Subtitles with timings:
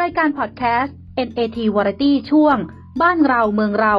[0.00, 0.96] รายการพอดแคสต์
[1.28, 2.56] NAT Variety ช่วง
[3.02, 3.94] บ้านเราเมืองเรา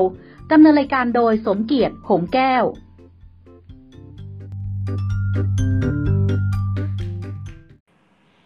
[0.51, 2.63] ดำเนินรายการโดยสมเกียรติหงแก้ว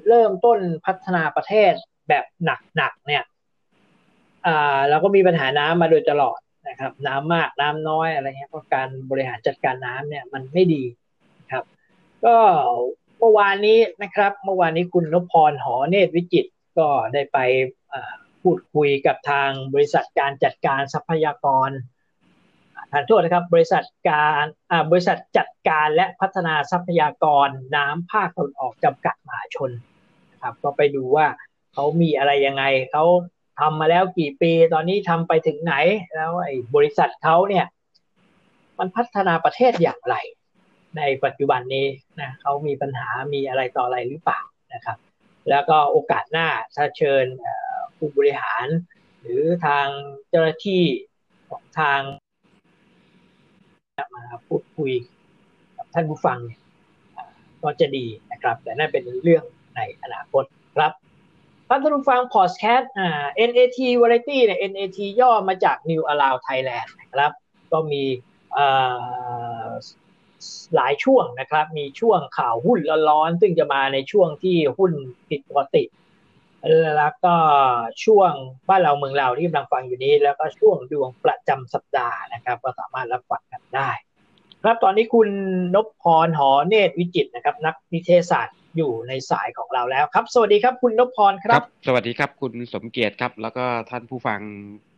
[0.08, 1.72] เริ่มต้นพัฒนาประเทศ
[2.08, 3.24] แบบหนักๆเนี่ย
[4.46, 6.38] อ่าเราก็มีปัญหาน้ำมาโดยตลอด
[6.68, 10.82] นะครับ น้ำมากน้ำน้อยอะไรเงี้ยเพราะการบริหารจัดการน้ำเนี่ยมันไม่ดี
[11.52, 11.64] ครับ
[12.24, 12.36] ก็
[13.18, 16.46] เมื่อวานนี้นะครับ เมื่อวานนี้คุณนพพรหอเนตรวิจิต
[16.78, 17.38] ก็ได้ไป
[18.42, 21.70] พูดคุยกับทางบริษัทการจัดการทรัพยากร
[22.92, 24.44] ทานโทษนะครับ บริษัทการ
[24.90, 29.70] บริษัทจัดการและพัฒนาทรัพยากรน้ำภาคตะวันออกจำกัดมหาชน
[30.32, 31.26] นะครับ ก็ไปดูว่า
[31.72, 33.04] เขามีอะไรยังไงเขา
[33.58, 35.74] ทำมาแล้วกี่ปี ตอนนี้ทำไปถึงไหน
[36.14, 37.66] แล้วไอ้บริษัทเขาเนี่ย
[38.78, 40.16] มันพัฒนาประเทศอย่างไร
[40.96, 41.86] ในปัจจุบันนี้
[42.20, 44.40] นะเขามีปัญหามีอะไรต่ออะไรหรือเปล่า
[44.74, 44.98] นะครับ
[45.50, 47.24] แล้วก็โอกาสหน้าถ้าเชิญ
[47.96, 48.66] ผู้บริหาร
[49.20, 49.86] หรือทาง
[50.28, 50.82] เจ้าหน้าที่
[51.50, 52.00] ของทาง
[54.14, 54.92] มาพูดคุย
[55.76, 56.38] กับท่านผู้ฟัง
[57.62, 59.44] ก็จะดีนะครับ แต่นั่นเป็นเรื่อง
[59.76, 60.44] ในอนาคต
[61.70, 67.32] ท่านผู้ฟังพอดแคสต์อ่า NAT Variety เนี่ย NAT ย่อมาจาก New Allow Thailand นะครับ
[67.72, 68.02] ก็มี
[70.76, 74.92] หลายช่วงนะครับ มีช่วงข่าวหุ้นร้อนๆ ซึ่งจะมาในช่วงที่หุ้น
[75.28, 75.84] ผิดปกติ
[76.96, 77.34] แล้วก็
[78.04, 78.32] ช่วง
[78.68, 83.90] บ้านเราเมืองเราที่กำลังฟังอยู่นี้ แล้วก็ช่วงดวงประจำสัปดาห์นะครับ ก็สามารถรับฟังกันได้
[84.62, 85.28] ครับตอนนี้คุณ
[85.74, 94.40] นพพรหอเนตรวิจิตนะครับ นักนิเทศศาสตร์ อยู่ในสายของเราแล้วครับ สวัสดีครับคุณนพพรครับ สวัสดีครับคุณสมเกียรติครับ แล้วก็ท่านผู้ฟัง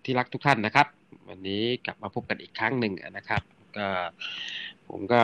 [0.05, 0.87] ที่รักทุกท่านนะครับ
[1.29, 3.43] วันนี้กลับมาพบกันอีกครั้งหนึ่งนะครับ
[3.77, 3.89] ก็
[4.89, 5.21] ผมก็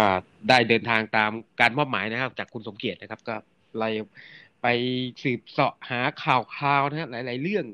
[0.49, 3.35] ได้เดินทางตามการมอบหมายนะครับ จากคุณสมเกียรตินะครับ ก็
[3.77, 3.91] ไล่
[4.63, 4.67] ไป
[5.23, 7.65] สืบเสาะหาข่าวคราวนะฮะหลาย ๆ เรื่อง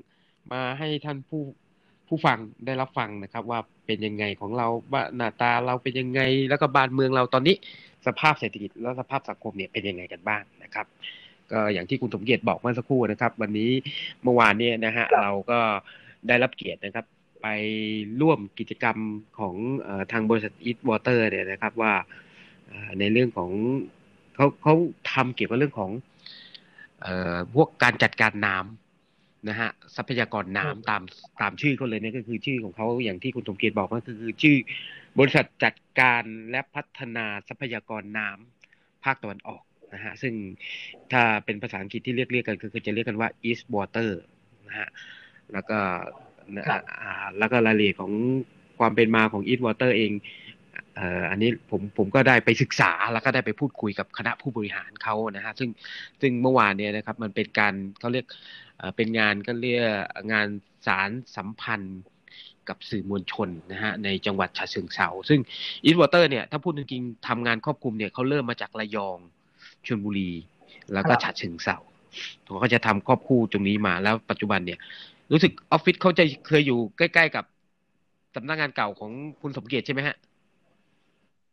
[0.53, 1.43] มาให้ท่านผู้
[2.09, 7.57] ผู้ฟังได้รับฟังนะครับ ว่าเป็นยังไงของเราว่าหน้าตาเราเป็นยังไงแล้วก็บ้านเมืองเราตอนนี้
[8.07, 10.87] สภาพเศรษฐกิจและสภาพสังคมเนี่ยเป็นยังไงกันบ้างนะครับ
[11.53, 13.71] ก็อย่างที่คุณสมเกียรติบอกเมื่อสักครู่นะครับ วันนี้
[14.23, 15.59] เมื่อวานเนี่ยนะฮะเราก็
[16.29, 17.07] ได้รับเกียรตินะครับ
[17.43, 17.47] ไป
[18.21, 18.99] ร่วมกิจกรรม
[19.39, 19.55] ของ
[20.13, 21.95] ทางบริษัทอีทวอเตอร์เนี่ยนะครับว่า
[22.99, 23.51] ในเรื่องของ
[24.35, 24.75] เขาเขา
[25.13, 25.91] ทำเกี่ยวกับเรื่องของ
[27.55, 28.84] พวกการจัดการน้ำ
[29.49, 31.03] นะฮะทรัพยากรน้ำตาม
[31.41, 34.57] ตามชื่อเขาเลยนี่ก็คือชื่อของเขาอย่างที่คุณสมเกียรติบอกก็คือชื่อ
[35.19, 39.63] บริษัทจัดการและพัฒนาทรัพยากรน้ำภาคตะวันออก
[39.95, 40.35] นะฮะซึ่ง
[41.13, 44.11] ถ้าเป็นภาษาอังกฤษที่เรียกเรียกกันคือจะเรียกกันว่า East Water
[44.69, 44.89] นะฮะ
[45.53, 45.79] แล้วก็
[47.39, 48.13] แล้วก็รายละเอียดของ
[48.79, 50.13] ความเป็นมาของ East Water เอง
[51.31, 55.71] อันนี้ผมผมก็ได้ไปศึกษาแล้วก็ได้ไปพูดคุยกับคณะผู้บริหารเขานะฮะซึ่ง
[56.21, 58.27] ซึ่งเมื่อวานเนี่ยนะครับมันเป็นการเขาเรียก
[58.97, 59.85] เป็นงานก็เรียก
[60.33, 60.49] งาน
[60.87, 62.01] สารสัมพันธ์
[62.69, 65.41] กับสื่อมวลชนนะฮะในจังหวัดฉะเชิงเซาซึ่ง
[65.85, 69.19] อีสวอเตอร์เนี่ยถ้าพูดจริงๆทำงานครอบคลุมเนี่ยเขาเริ่มมาจากระยอง
[69.87, 70.31] ชลบุรี
[70.93, 71.79] แล้วก็ฉะเชิงเซา
[72.45, 74.79] เขาก็จะทำครอบคู่ตรงนี้มาแล้วปัจจุบันเนี่ย
[75.33, 77.45] รู้สึกออฟฟิศเขาจะเคยอยู่ใกล้ๆกับ
[78.35, 79.11] สำนักงานเก่าของ
[79.41, 80.17] คุณสมเกียรติใช่ไหมฮะ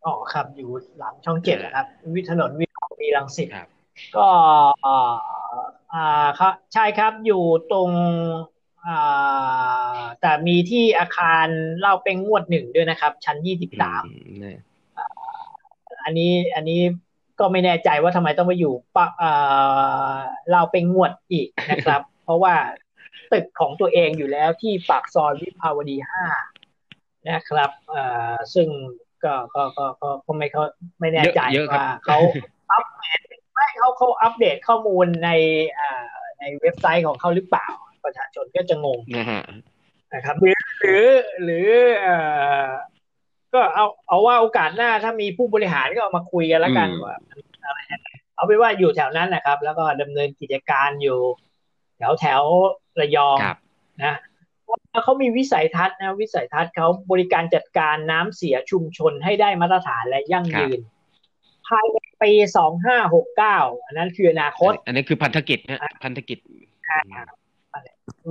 [0.05, 0.69] อ๋อครับอยู่
[0.99, 1.85] หลังช่องเจ็ดครับ
[2.15, 3.69] วิถนนวิภาวดีรังสิตครับ
[4.17, 4.27] ก็
[5.93, 7.91] อ่าครับใช่ครับอยู่ตรง
[10.21, 11.45] แต่มีที่อาคาร
[11.79, 14.03] เล่าเป็นงวดหนึ่งด้วยนะครับ ชั้นยี่สิบสาม
[16.03, 16.79] อันนี้อันนี้
[17.39, 19.07] ก็ไม่แน่ใจว่าทำไมต้องไปอยู่ปะ
[20.49, 22.53] เล่าเป็นงวดอีกนะครับ เพราะว่า
[23.31, 26.25] ตึกของตัวเองอยู่แล้วที่ปากซอยวิภาวดีห้า
[27.29, 27.69] นะครับ
[28.53, 28.67] ซึ่ง
[29.23, 30.63] ก็ก็ก็ก็ก็ไม่เขา
[30.99, 32.19] ไม่แน่ใจเยอะๆครับว่าเขา
[32.71, 33.30] อัปเดต
[33.61, 35.29] ไม่เขาเขาอัปเดตข้อมูลใน
[35.79, 36.05] อ่า
[36.39, 37.67] ในเว็บไซต์ของเขาหรือเปล่า
[38.05, 39.41] ประชาชนก็จะงงนะฮะ
[40.13, 41.05] นะครับ หรือหรือ
[41.43, 41.69] หรือ
[41.99, 42.15] เอ่
[42.65, 42.67] อ
[43.53, 47.17] ก็เอาเอาว่าโอกาสหน้าถ้ามีผู้บริหารก็เอามาคุยกันแล้วกันอืมว่า
[47.65, 51.19] อะไรยังไงเอาไปนว่าอยู่แถวนั้นนะครับ แล้วก็ดำเนินกิจการอยู่
[51.97, 52.41] แถวแถว
[52.99, 53.57] ระยองครับ
[54.03, 54.15] นะ
[54.69, 60.79] ว่าเขามีวิสัยทัศน์นะวิสัยทัศน์เขาบริการจัดการน้ำเสียชุมชนให้ได้มาตรฐานและยั่งยืน
[61.67, 66.37] ภายใน ปีสองห้าหกเก้าอันนั้นคืออนาคต อันนี้คือพันธกิจนะพันธกิจ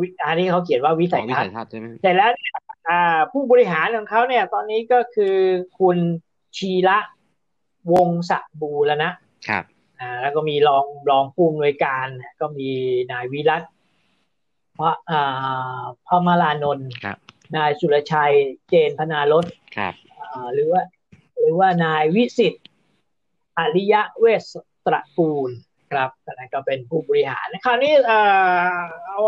[0.00, 2.52] วิอันนี้เขาเขียนว่าวิขสัอยงวิทัศสัยน์ทัศน์ใช่ไหมแต่แล้วเนี่ย
[2.88, 5.36] อ่าผู้บริหารของเขาเนี่ย ตอนนี้ก็คือ
[5.80, 5.98] คุณ
[6.56, 6.98] ชีระ
[7.92, 9.10] วงศ์สะบูรณะ
[9.48, 9.64] ครับ
[10.00, 12.06] อ่าแล้วก็มีรองรองผู้อำนวยการ
[12.40, 12.70] ก็มี
[13.12, 13.62] นายวิรัต
[14.78, 17.18] พระอ่าพระมาลานนท์ครับ
[17.56, 18.34] นายสุรชัย
[18.68, 19.44] เจนพนารส
[19.76, 20.82] ครับอ่าหรือว่า
[21.38, 22.64] หรือว่านายวิสิทธิ์
[23.60, 24.44] อริยะเวส
[24.86, 25.50] ตระกูล
[25.92, 28.18] ครับอันนั้นก็เป็นผู้บริหาร คราวนี้เอ่
[28.74, 29.20] อเอา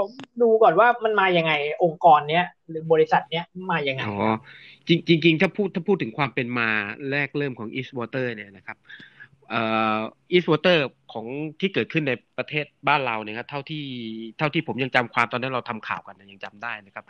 [0.43, 1.52] ดูก่อนว่ามันมาอยังไง
[1.84, 4.31] องค์กรเนี้ยหรือบริษัทเนี้ยมาอยังไงอ๋อ
[4.88, 6.69] จริงจริงถ้าพูดถ้าพูดถึงความเป็นมา
[7.11, 8.76] แรกเริ่มของ East Water เนี่ยนะครับ
[9.50, 9.62] เอ่
[9.96, 10.00] อ
[10.32, 10.78] East Water
[11.12, 11.26] ของ
[11.61, 13.85] ที่เกิดขึ้นในประเทศบ้านเราเนี่ยครับเท่าที่
[14.38, 17.05] เท่าที่ผมยังจำความตอนนั้นเราทำข่าวกันยังจำได้นะครับ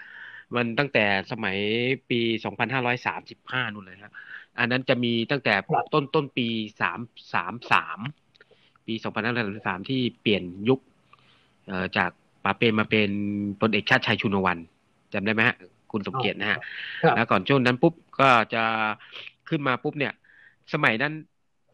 [0.57, 1.57] มันตั้งแต่สมัย
[2.11, 2.21] ปี
[2.97, 4.13] 2535นู่นเลยครับ
[4.59, 6.49] อันนั้นจะมีตั้งแต่ครับต้นต้นปี
[7.27, 8.95] 333ปี
[9.41, 10.81] 2533ที่เปลี่ยนยุค
[11.67, 12.11] เอ่อจาก
[12.45, 13.11] ป๋าเปรมมาเป็น
[13.61, 14.59] พลเอกชาติชัยชุนวัน
[15.13, 15.57] จำได้ไหมฮะ
[15.93, 16.59] คุณสมเกียรตินะฮะ
[17.03, 18.63] ครับแล้วก่อนช่วงนั้นปุ๊บก็จะ
[19.49, 20.13] ขึ้นมาปุ๊บเนี่ย
[20.73, 21.13] สมัยนั้น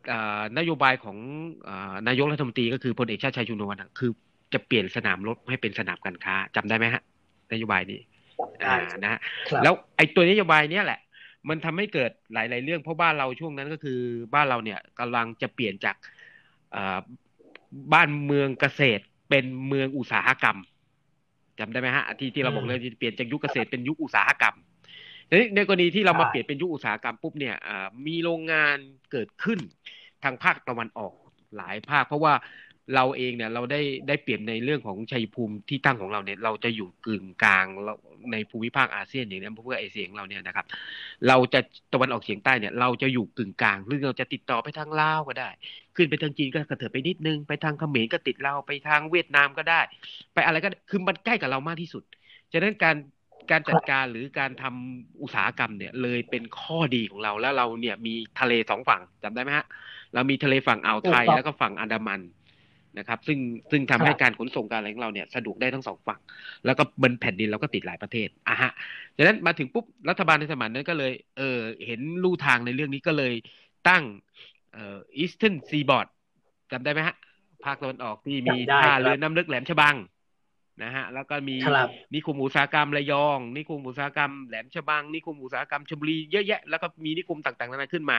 [0.08, 1.16] เอ่อนโยบายของ
[1.64, 4.10] เอ่อนายกรัฐมนตรีก็คือพลเอกชาติชัยชุนวันอะคือ
[4.52, 7.02] จะเปลี่ยนสนามรบให้เป็นสนามการค้าจำได้ไหมฮะ
[7.52, 8.17] นโยบายนี้จำได้
[8.64, 9.20] อ่านะฮะ
[9.50, 11.00] ครับแล้วไอ้ตัวนโยบายเนี้ยแหละ
[11.48, 14.00] มันทำให้เกิดหลาย ๆ เรื่องเพราะบ้านเราช่วงนั้นก็คือ
[14.34, 15.96] บ้านเราเนี่ยกำลังจะเปลี่ยนจาก
[16.72, 16.98] เอ่อ
[17.92, 20.58] บ้านเมืองเกษตรเป็นเมืองอุตสาหกรรม
[21.58, 24.56] จำได้ไหมฮะที่ที่เราบอกเลยเปลี่ยนจากยุคเกษตรเป็นยุคอุตสาหกรรม
[25.28, 28.76] ในในกรณีที่เรามาเปลี่ยนเป็นยุคอุตสาหกรรมปุ๊บเนี่ยอ่ามีโรงงาน
[29.12, 29.58] เกิดขึ้น
[30.22, 31.12] ทางภาคตะวันออก
[31.56, 32.34] หลายภาค เพราะว่า
[32.94, 37.94] เราเองเนี่ยเราได้ได้เปรียบในเรื่องของชัยภูมิที่ตั้งของเราเนี่ยเราจะอยู่กึ่งกลางเรา
[38.32, 40.66] ในภูมิภาคอาเซียนอย่างนี้เพื่อเอเชียของเราเนี่ยนะครับ
[41.28, 41.60] เราจะ
[41.92, 45.48] ตะวันออกเฉียงใต้เนี่ยเราจะอยู่กึ่งกลางหรือเราจะติดต่อไปทางลาวก็ได้
[45.96, 49.80] ขึ้นไปทางจีนก็กระเถิบไปนิดนึงไปทางเขมรก็ติดเราไปทางเวียดนามก็ได้
[50.34, 52.02] ไปอะไรก็ได้คือมันใกล้กับเรามากที่สุด
[52.52, 52.96] ฉะนั้นการ
[53.50, 59.66] การจัดการหรือการทำอุตสาหกรรมเนี่ยเลยเป็นข้อดีของเราแล้วเราเนี่ยมีทะเลสองฝั่งจำได้ไหมฮะ
[60.14, 62.20] เรามีทะเลฝั่งอ่าวไทยถูกต้องแล้วก็ฝั่งอันดามัน
[62.98, 63.38] นะครับซึ่ง
[63.70, 66.20] ซึ่งทำให้การขนส่งการอะไรของเราเนี่ยสะดวกได้ทั้งสองฝั่ง
[66.66, 68.72] แล้วก็บนแผ่นดินเราก็ติดหลายประเทศอะฮะ
[69.16, 73.34] ฉะนั้นมาถึงปุ๊บรัฐบาลในสมัยนั้นก็เลยเออเห็นลู่ทางในเรื่องนี้ก็เลย
[73.88, 74.04] ตั้ง
[74.72, 76.08] เอ่อ Eastern Seaboard
[76.72, 77.16] จำได้ไหมฮะ
[77.64, 79.96] ภาคตะวันออกที่มีจำได้ท่าครับเรือน้ำลึกแหลมฉบัง
[80.82, 88.18] นะฮะแล้วก็มีครับนิคมอุตสาหกรรมระยองนิคมอุตสาหกรรมแหลมฉบังนิคมอุตสาหกรรมชลบุรีเยอะแยะแล้วก็มีนิคมต่างๆนานาขึ้นมา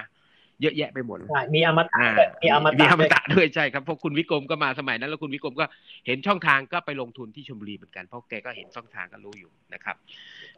[0.61, 5.65] เยอะแยะไปหมดเลยใช่มีอมตะอ่าด้วยมีอมมีตะอมด้วยตะด้วยใช่ครับเพราะคุณวิกรมก็มาสมัยนั้นแล้วคุณวิกรมก็
[6.05, 9.95] เห็นช่องทางก็ไปลงทุนที่ชลบุรีเหมือนกันเพราะแกก็เห็นช่องทางก็รู้อยู่นะครับ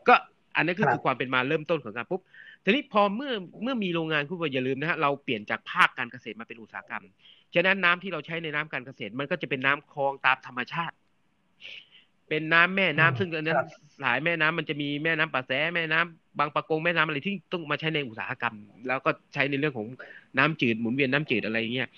[0.07, 0.13] ก็
[0.55, 2.21] อันนี้นก็คือความเป็นมาเริ่มต้นของการปุ๊บ
[2.63, 7.03] ทีนี้พอเมื่อเมื่อมีโรงงานคุณอย่าลืมนะฮะเราเปลี่ยนจากภาคการเกษตรมาเป็นอุตสาหกรรม
[7.55, 10.95] ฉะนั้นน้ำที่เราใช้ในน้ำการเกษตรมันก็จะเป็นน้ำคลองตามธรรมชาติ
[12.29, 13.57] เป็นน้ำแม่น้ำซึ่งอันนั้น
[14.01, 18.55] สายแม่น้ำมันจะมีแม่น้ำป่าแสแม่น้ำ บางปะกงแม่น้ำอะไรที่ต้องมาใช้ในอุตสาหกรรม
[18.87, 19.87] แล้วก็ใช้ในเรื่องของ
[20.37, 21.89] น้ำจืดหมุนเวียนน้ำจืดอะไรเงี้ย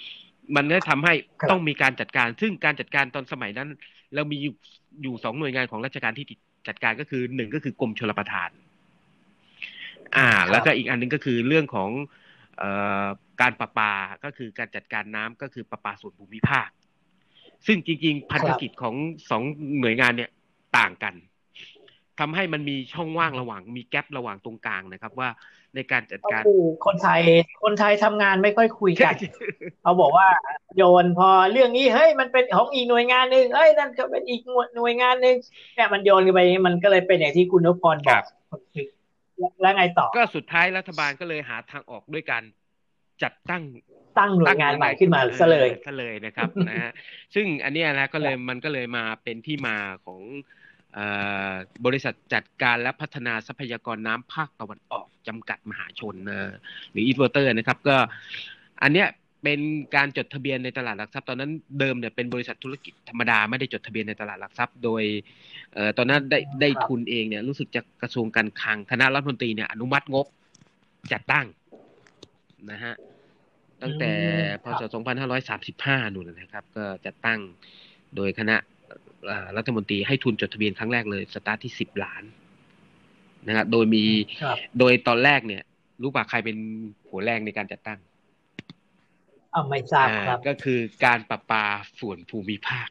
[0.55, 3.69] มันก็ทำให้ครับต้องมีการจัดการ ซึ่งการจัดการตอนสมัยนั้น
[4.15, 4.55] เรามีอยู่
[5.03, 6.25] อยู่สองหน่วยงานของราชการที่
[6.67, 8.49] จัดการก็คือหนึ่งก็คือกรมชลประทาน
[10.15, 11.89] อ่า แล้วก็อีกอันหนึงก็คือเรื่องของ
[12.57, 12.69] เอ่
[13.05, 13.07] อ
[13.41, 16.69] การประปาก็คือการจัดการน้ำก็คือประปาส่วนภูมิภาค
[17.67, 18.95] ซึ่งจริง ๆ พันธกิจของ
[19.29, 19.43] สอง
[19.79, 20.31] หน่วยงานเนี่ย
[20.77, 21.13] ต่างกัน
[22.19, 25.29] ทำให้มันมีช่องว่างระหว่างมีแกลบระหว่างตรงกลางนะครับ ว่า
[25.75, 27.21] ในการจัดก็การคือคนไทย
[27.63, 29.13] คนไทยทำงานไม่ค่อยคุยกัน
[29.83, 30.27] เขาบอกว่า
[30.77, 34.41] โยนพอเรื่องนี้เฮ้ยมันเป็นของอีกหน่วยงานหนึ่งเฮ้ยนั่นก็เป็นอีก
[34.75, 35.35] หน่วยงานหนึ่ง
[35.75, 38.25] เนี่ยมันโยนกันไปมันก็เลยเป็นอย่างที่คุณนพพรบคอรักบ
[39.61, 42.43] แล้วไงต่อ ก็สุดท้ายรัฐบาลก็เลยหาทางออกด้วยการ
[43.23, 43.63] จัดตั้ง
[44.19, 46.91] ตั้งหน่วยงานใหม่ขึ้นมาซะเลยซะเลยนะครับนะฮะ
[47.35, 50.61] ซึ่งอันเนี้ยนะก็เลยมันก็เลยมาเป็นที่มาของเอ่อ
[51.85, 56.15] บริษัทจัดการและพัฒนาทรัพยากรน้ำภาคตะวันออกจำกัดมหาชน
[56.91, 57.95] หรือ East Water นะครับก็
[58.83, 59.07] อันเนี้ย
[59.43, 59.59] เป็น
[59.95, 65.03] การจดทะเบียนในตลาดหลักทรัพย์ตอนนั้นเดิมเนี่ยเป็นบริษัทธุรกิจธรรมดาไม่ได้จดทะเบียนในตลาดหลักทรัพย์ โดย
[65.77, 70.27] ออตอนนั้นได้ได้ทุนเองเนี่ยรู้สึกจากกระทรวงการคลังคณะรัฐมนตรีเนี่ยอนุมัติงบ
[71.11, 71.45] จัดตั้ง
[72.71, 72.95] นะฮะ
[73.81, 74.11] ตั้งแต่
[74.63, 74.81] พศ
[75.49, 77.39] 2535นู่นนะครับ ก็จะตั้ง
[78.15, 78.55] โดยคณะ
[79.57, 82.23] รัฐมนตรีให้ทุนจดทะเบียนครั้งแรกเลยสตาร์ทที่10ล้าน
[83.47, 84.03] นะครับโดยมี
[84.79, 85.63] โดยตอนแรกเนี่ย
[86.01, 86.57] รู้ป่ะใครเป็น
[87.09, 87.99] หัวแรงในการจัดตั้ง
[89.53, 91.65] อ้าวไม่ทราบครับ ก็คือการประปา
[91.99, 92.87] ส่วนภูมิภาค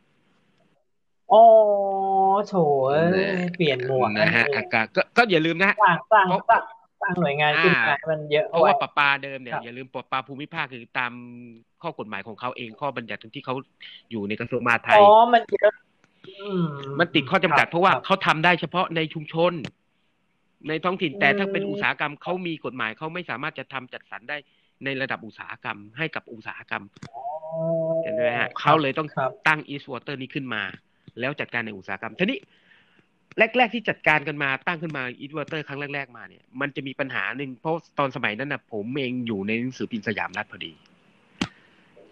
[1.32, 1.42] อ๋อ
[2.48, 2.54] โถ
[3.56, 4.86] เปลี่ยนหมวกนะฮะอากาศ
[5.16, 6.62] ก็อย่าลืมนะสร้างสร้างสร้าง
[7.00, 11.12] สร้างหน่วยงานขึ้นมามันเยอะเพราะว่าประปาเดิมเนี่ยอย่าลืมประปาภูมิภาคคือตาม
[11.82, 13.54] ข้อกฎหมายของเขาเองข้อบัญญัติที่เขา
[14.10, 15.72] อยู่ในกระทรวงมหาดไทยอ๋อมันเยอะ
[16.98, 19.52] มันติดข้อจำกัดเพราะว่าเขาทำได้เฉพาะในชุมชน
[20.68, 24.36] ในท้องถิ่นแต่ถ้าเป็นอุตสาหกรรมเขามีกฎหมายเขาไม่สามารถจะทำจัดสรรได้
[24.84, 26.84] ในระดับอุตสาหกรรม ให้กับอุตสาหกรรม
[28.02, 29.08] เห็นไหมฮะเขาเลยต้อง
[29.48, 30.62] ตั้ง East Water นี้ขึ้นมา
[31.20, 32.38] แล้วจัดการในอุตสาหกรรมทีนี้
[33.38, 40.72] แรก ๆ ที่จัดการกันมาตั้งขึ้นมา East Water ครั้งแรก ๆ มาเนี่ยมันจะมีปัญหาหนึ่งเพราะตอนสมัยนั้นนะผมเองอยู่ในหนังสือพิมพ์สยามรัฐพอดี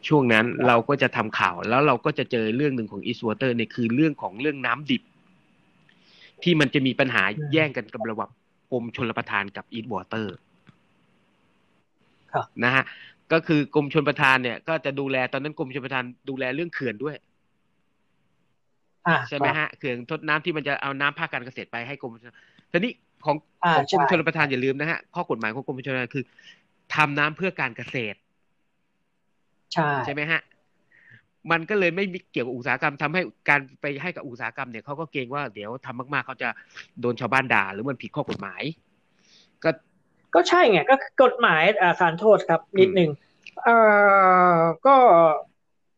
[0.09, 5.03] ช่วงนั้นเราก็จะทำข่าว แล้วเราก็จะเจอเรื่องหนึ่งของ East Water เนี่ยคือเรื่องของเรื่องน้ำดิบ
[6.43, 8.31] ที่มันจะมีปัญหาแย่งกันกับระหว่าง
[8.73, 10.27] กรมชลประทานกับ East Water
[12.65, 12.85] นะฮะ
[13.33, 17.17] ก็คือกรมชนประทานเนี่ย ก็จะดูแลตอนนั้นกรมชนประทานดูแลเรื่องเขื่อนด้วย
[19.29, 22.13] ใช่ไหมฮะเขื่อนทดน้ำที่มันจะเอาน้ำภาคการเกษตรไปให้กรม
[22.73, 22.93] ทีนี้
[23.25, 23.37] ของ
[23.77, 26.25] ของกรมชนประทานอย่าลืมนะฮะข้อกฎหมายของกรมชนประทานคือ
[26.95, 28.19] ทำน้ำเพื่อการเกษตร
[29.75, 30.41] ใช่ใช่ไหมฮะ
[31.51, 36.49] มันก็เลยไม่เกี่ยวกับอุตสาหกรรมทำให้การไปให้กับอุตสาหกรรมเนี่ยเขาก็เกรงว่าเดี๋ยวทำมากๆเขาจะ
[37.01, 38.63] โดนชาวบ้านด่า หรือมันผิดข้อกฎหมาย
[39.65, 39.71] ก็
[40.35, 43.11] ก็ใช่ไงก็กฎหมายอาคารโทษครับ นิดหนึ่ง
[43.65, 43.77] เอ่
[44.55, 44.97] อก็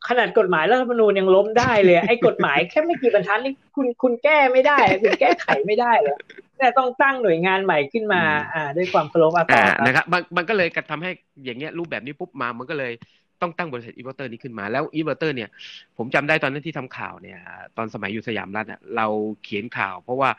[0.09, 6.17] ขนาดกฎหมายรัฐธรรมนูญยังล้มได้เลยไอ้กฎหมายแค่ไม่กี่บรรทัดนี่คุณคุณแก้ไม่ได้ คุณแก้ไขไม่ได้เลย
[6.59, 8.23] แต่ต้องตั้งหน่วยงานใหม่ขึ้นมา
[8.55, 11.11] อ่า ด้วยความเคารพอากานะครับมันมันก็เลยกระทำให้
[11.45, 12.93] อย่างเงี้ยรูปแบบนี้ปุ๊บมามันก็เลย
[13.43, 15.49] ต้องตั้งบริษัท East Water นี้ขึ้นมาแล้ว East Water เนี่ย
[15.97, 17.39] ผมจำได้ตอนนั้นที่ทำข่าวเนี่ย
[17.77, 19.07] ตอนสมัยอยู่สยามรัฐเรา
[19.45, 20.31] เขียนข่าว เพราะว่า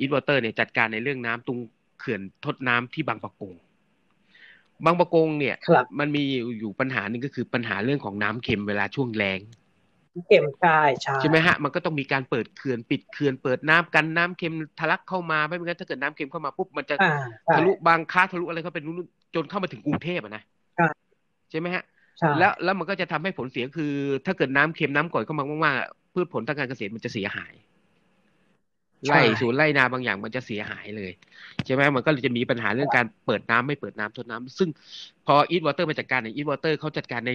[0.00, 1.58] East Water เนี่ยจัดการในเรื่องน้ำตรง
[2.00, 3.54] เขื่อนทดน้ำที่บางปะกง
[4.84, 5.56] บางปะกงเนี่ย
[5.98, 6.22] มันมี
[6.60, 9.40] อยู่ปัญหาหนึ่งก็คือปัญหาเรื่องของน้ำเค็มเวลาช่วงแล้ง
[10.28, 16.94] เค็มใช่ใช่ใช่ไหมฮะมันก็ต้องมีการเปิดเขื่อนปิดเขื่อนเปิดน้ำกันน้ำเค็มทะลักเข้ามาไม่งั้นถ้าเกิดน้ำเค็มเข้ามาปุ๊บมันจะ
[17.54, 18.96] ทะลุบางคล้าทะลุอะไรเข้าไปนู้น
[19.34, 20.42] จนเข้ามาถึงกรุงเทพอะนะ
[21.50, 21.84] ใช่ไหมฮะ
[22.38, 23.92] แล้วแล้วมันก็จะทำให้ผลเสียคือ
[24.26, 27.54] ถ้าเกิดน้ำเค็มน้ำกร่อยเข้ามามากๆพืชผลทางการเกษตรมันจะเสียหาย
[29.06, 31.12] ไร่สวนไร่นาบางอย่างมันจะเสียหายเลย
[31.64, 34.68] ใช่ไหมมันก็เลยจะมีปัญหาเรื่องการเปิดน้ำไม่เปิดน้ำทดน้ำซึ่ง
[35.26, 37.32] พอ East Water มาจัดการใน East Water เขาจัดการใน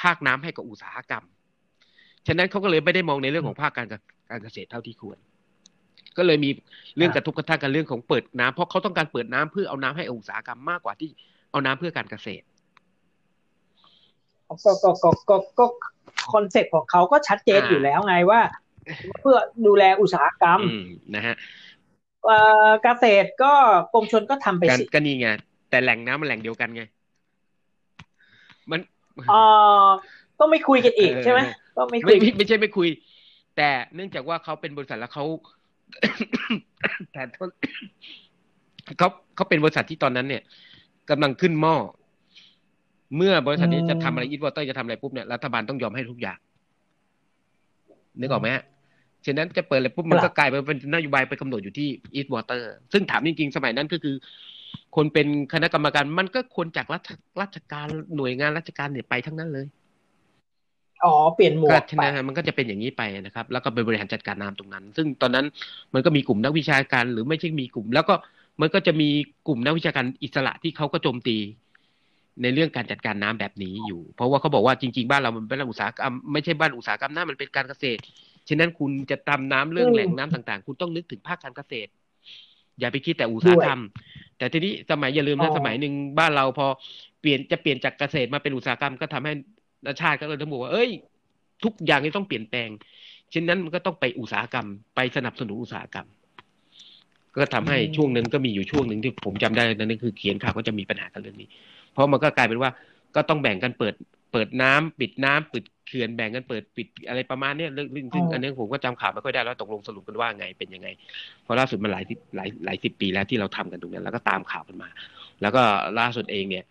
[0.00, 1.24] ภาคน้ำให้กับอุตสาหกรรม
[2.26, 3.86] ฉะนั้นเขาก็เลยไม่ได้มองในเรื่องของภาคการ
[4.30, 5.18] การเกษตรเท่าที่ควร
[6.16, 6.50] ก็เลยมี
[6.96, 11.10] เรื่องกระทบกระทั่งกันเรื่องของเปิดน้ำเพราะเขาต้องการเปิดน้ำเพื่อเอาน้ำให้อุตสาหกรรมมากกว่าที่
[11.50, 12.44] เอาน้ำเพื่อการเกษตร
[14.48, 15.64] ก็ก็ก็ก็ก็
[16.32, 18.40] concept ของเขาก็ชัดเจนอยู่แล้วไงว่า
[19.20, 20.60] เพื่อดูแลอุตสาหกรรม
[21.14, 21.36] นะฮะ
[22.82, 23.52] เกษตรก็
[23.94, 25.28] กรมชลก็ทำไปสิก็นี่ไง
[25.70, 26.82] แต่แหล่งน้ำมันแหล่งเดียวกันไง
[28.70, 28.80] มัน
[29.32, 29.42] อ๋อ
[30.38, 31.40] ต้องไม่คุยกันอีกใช่ไหม
[31.76, 32.88] ก็ไม่คุยไม่ใช่ไม่คุย
[33.56, 35.24] แต่เนื่องจากว่าเขาเป็นบริษัทแล้วเขา
[37.12, 37.22] แต่
[38.98, 40.42] เขาเขาเป็นบริษัทที่ตอนนั้นเนี่ย
[41.10, 41.74] กำลังขึ้นหม้อ
[43.16, 46.38] เมื่อบริษัทนี้จะทำอะไร East Water จะทำอะไรปุ๊บเนี่ยรัฐบาลต้องยอมให้ทุกอย่าง
[48.20, 48.64] นึกออกไหมฮะ
[49.26, 54.14] ฉะนั้นจะเปิดอะไรปุ๊บมันก็กลายไปเป็นนโยบายไปกำหนดอยู่ที่อีสต์วอเตอร์ซึ่งถามจริงๆ สมัยนั้นก็คือ
[54.96, 57.08] คนเป็นคณะกรรมการมันก็ควรจากรัฐ
[57.40, 59.66] ราชการหน่วยงานราชการเนี่ยไปทั้งนั้นเลย
[61.04, 65.46] อ๋อเปลี่ยนหมวกใช่ไหมมันก็จะเป็นอย่างนี้ไปนะครับ แล้วก็ไปบริหารจัดการน้ำตรงนั้น ซึ่งตอนนั้น
[65.94, 68.14] มันก็มีกลุ่มนักวิชาการหรือไม่ใช่มีกลุ่ม แล้วก็
[68.60, 69.08] มันก็จะมี
[69.46, 71.36] กลุ่มนักวิชาการอิสระที่เขาก็โจมตี
[72.42, 78.00] ในเรื่องการจัดการน้ำแบบนี้อยู่ เพราะว่าเขาบอกว่าจริง ๆ บ้านเรามันเป็นอุตสาหกรรมไม่ใช่บ้านอุตสาหกรรมน้ามันเป็นการเกษตร
[78.48, 81.90] ฉะนั้นคุณจะทำน้ำเรื่องแหล่งน้ำต่างๆ คุณต้องนึกถึงภาคการเกษตร
[82.80, 83.80] อย่าไปคิดแต่อุตสาหกรรม
[84.38, 86.66] แต่ทีนี้สมัยอย่าลืมนะสมัยหนึ่งบ้านเราพอ
[87.20, 89.32] เปลี่ยนจะเปลี่ยนจากเกษตรมาเป็นอุตสาหกรรมก็ทำให้
[90.00, 90.90] ชาติก็เลยต้องบอกว่าเอ้ย
[91.64, 92.68] ทุกอย่างนี้ต้องเปลี่ยนแปลง
[93.32, 96.06] ฉะนั้นมันก็ต้องไปอุตสาหกรรม ไปสนับสนุนอุตสาหกรรม
[97.36, 101.48] ก็ทำให้ช่วงนั้นก็มีอยู่ช่วงหนึ่งที่ผมจำได้นั่นคือเขียนข่าวก็จะมีปัญหากันเรื่องนี้
[101.94, 102.70] เพราะมันก็กลายเป็นว่า
[103.16, 103.94] ก็ต้องแบ่งกันเปิด
[104.32, 110.88] เปิดน้ำปิดน้ำปิดเขื่อนแบ่งกันเปิดปิดอะไรประมาณนี้เรื่องซึ่งอันนี้ผมก็จำข่าวไม่ค่อยได้แล้วตกลงสรุปกันว่าไงเป็นยังไง
[111.42, 112.04] เพราะล่าสุดมันหลาย
[112.36, 114.88] หลายหลายสิบปีแล้วที่เราทำกันตรงนั้นแล้วก็ตามข่าวกันมา
[115.42, 115.62] แล้วก็
[115.98, 116.64] ล่าสุดเองเนี่ย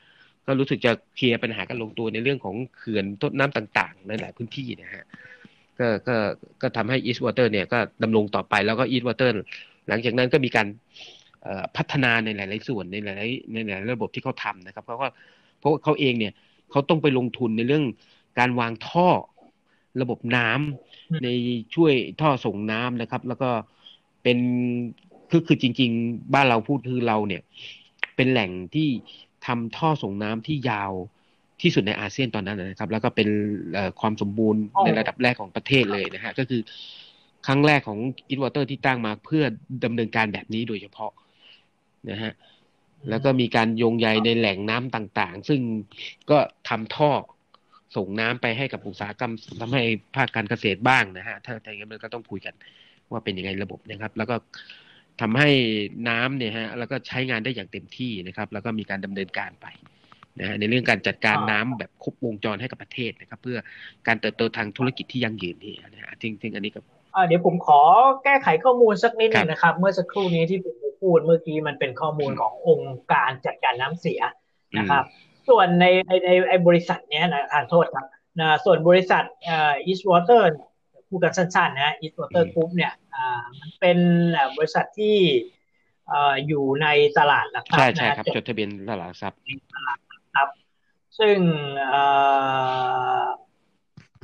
[0.46, 5.06] ก็รู้สึกจะเคลียร์ปัญหากันลงตัวในเรื่องของเขื่อนต้นน้ำต่างๆในหลายพื้นที่นะฮะ
[5.80, 6.16] ก็ก็
[6.62, 9.30] ก็ทำให้ East Water เนี่ยก็ดำรงต่อไปแล้วก็ East Water
[9.88, 10.68] หลังจากนั้นก็มีการ
[11.78, 15.08] พัฒนาในหลาย ๆ ส่วนในหลายในหลายระบบที่เขาทำนะครับเขาก็
[15.60, 16.34] เพราะเขาเองเนี่ย
[16.72, 17.86] เขาต้องไปลงทุนในเรื่อง
[18.40, 19.08] การวางท่อ
[20.02, 21.28] ระบบน้ำใน
[21.76, 23.50] ช่วยท่อส่งน้ำนะครับ แล้วก็
[24.24, 24.38] เป็น
[25.30, 27.42] คือคือจริง ๆ บ้านเราพูดคือเราเนี่ย
[28.16, 28.88] เป็นแหล่งที่
[29.46, 30.92] ทำท่อส่งน้ำที่ยาว
[31.62, 33.30] ที่สุดในอาเซียนตอนนั้นนะครับ แล้วก็เป็น
[34.00, 36.62] ความสมบูรณ์ในระดับแรกของประเทศเลยนะฮะก็คือ
[37.48, 39.44] ครั้งแรกของอินวอเตอร์ที่ตั้งมาเพื่อ
[39.86, 41.12] ดำเนินการแบบนี้โดยเฉพาะ
[42.12, 42.34] นะฮะ
[43.10, 45.62] แล้วก็มีการโยงใยในแหล่งน้ำต่างๆ ซึ่ง
[46.32, 46.38] ก็
[46.70, 47.12] ทำท่อ
[47.96, 49.84] ส่งน้ำไปให้กับอุตสาหกรรมทำให้
[50.16, 52.54] ภาคการเกษตรบ้างนะฮะถ้าอย่างนั้นก็ต้องคุยกัน
[53.12, 54.36] ว่าเป็นยังไงระบบนะครับ แล้วก็
[55.22, 55.50] ทำให้
[56.10, 59.68] น้ำเนี่ยฮะแล้วก็ใช้งานได้อย่างเต็มที่นะครับ แล้วก็มีการดำเนินการไป
[60.40, 63.58] นะฮะในเรื่องการจัดการน้ำแบบครบวงจรให้กับประเทศนะครับ เพื่อ
[64.08, 66.80] การเติบโตทางธุรกิจที่ยั่งยืนนี่นะฮะจริงๆอันนี้ก็
[67.28, 67.80] เดี๋ยวผมขอ
[68.24, 74.22] แก้ไขข้อมูลสักนิดนึงนะครับ เมื่อสักครู่นี้ที่ผม พูดเมื่อกี้มันเป็นข้อมูลขององค์การจัดการน้ำเสีย
[74.78, 75.04] นะครับ
[75.50, 76.12] ส่วนในใน
[76.50, 78.06] ในบริษัทเนี้ยนะทานโทษครับ
[78.40, 80.44] นะส่วนบริษัทเอ่อ East Water
[81.10, 83.98] พูดกันสั้นๆนะ East Water Group เนี่ยอ่ามันเป็น
[84.58, 85.18] บริษัทที่
[86.08, 89.38] เอ่ออยู่ในตลาดหลักทรัพย์ใช่ใช่ครับจดทะเบียนตลาดหลักทรัพย์
[89.76, 90.56] ตลาดหลักทรัพย์
[91.20, 91.38] ซึ่ง
[91.80, 92.04] เอ่
[93.22, 93.24] อ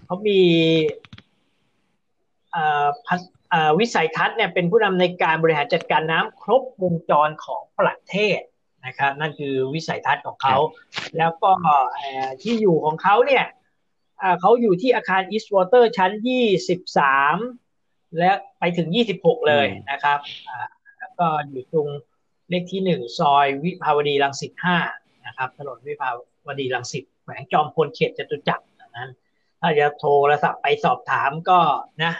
[0.06, 0.42] เขามี
[3.80, 8.40] วิสัยทัศน์เนี่ยเป็นผู้นำในการบริหารจัดการน้ำครบวงจรของประเทศ
[8.86, 10.58] นะครับนั่นคือวิสัยทัศน์ของเขา
[11.18, 11.52] แล้วก็
[12.42, 13.46] ที่อยู่ของเขาเนี่ย
[14.40, 16.12] เขาอยู่ที่อาคาร East Water ชั้น
[17.36, 18.88] 23 และไปถึง
[19.18, 20.20] 26 เลยนะครับ
[21.00, 21.88] แล้วก็อยู่ตรง
[22.50, 24.52] เลขที่ 1 ซอยวิภาวดีรังสิต
[24.90, 26.10] 5นะครับถนนวิภา
[26.48, 28.66] วดีรังสิตแขวงจอมพลเขตจตุจักร
[28.98, 29.12] นั้น
[29.60, 31.60] ถ้าจะโทรศัพท์ไปสอบถามก็
[32.04, 32.14] นะ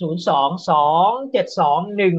[0.00, 2.16] ศูนย์สองสองเจ็ดสองหนึ่ง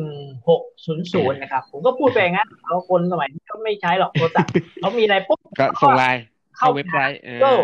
[0.49, 6.21] หกศูนย์ศูนย์นะครับ ผมก็พูดไปงั้นเราคนสมัยนี้ก็ไม่ใช้หรอกโทรศัพท์เขามีอะไรปุ๊บก็ส่งไลน์
[6.57, 7.61] เข้าเว็บไซต์เออ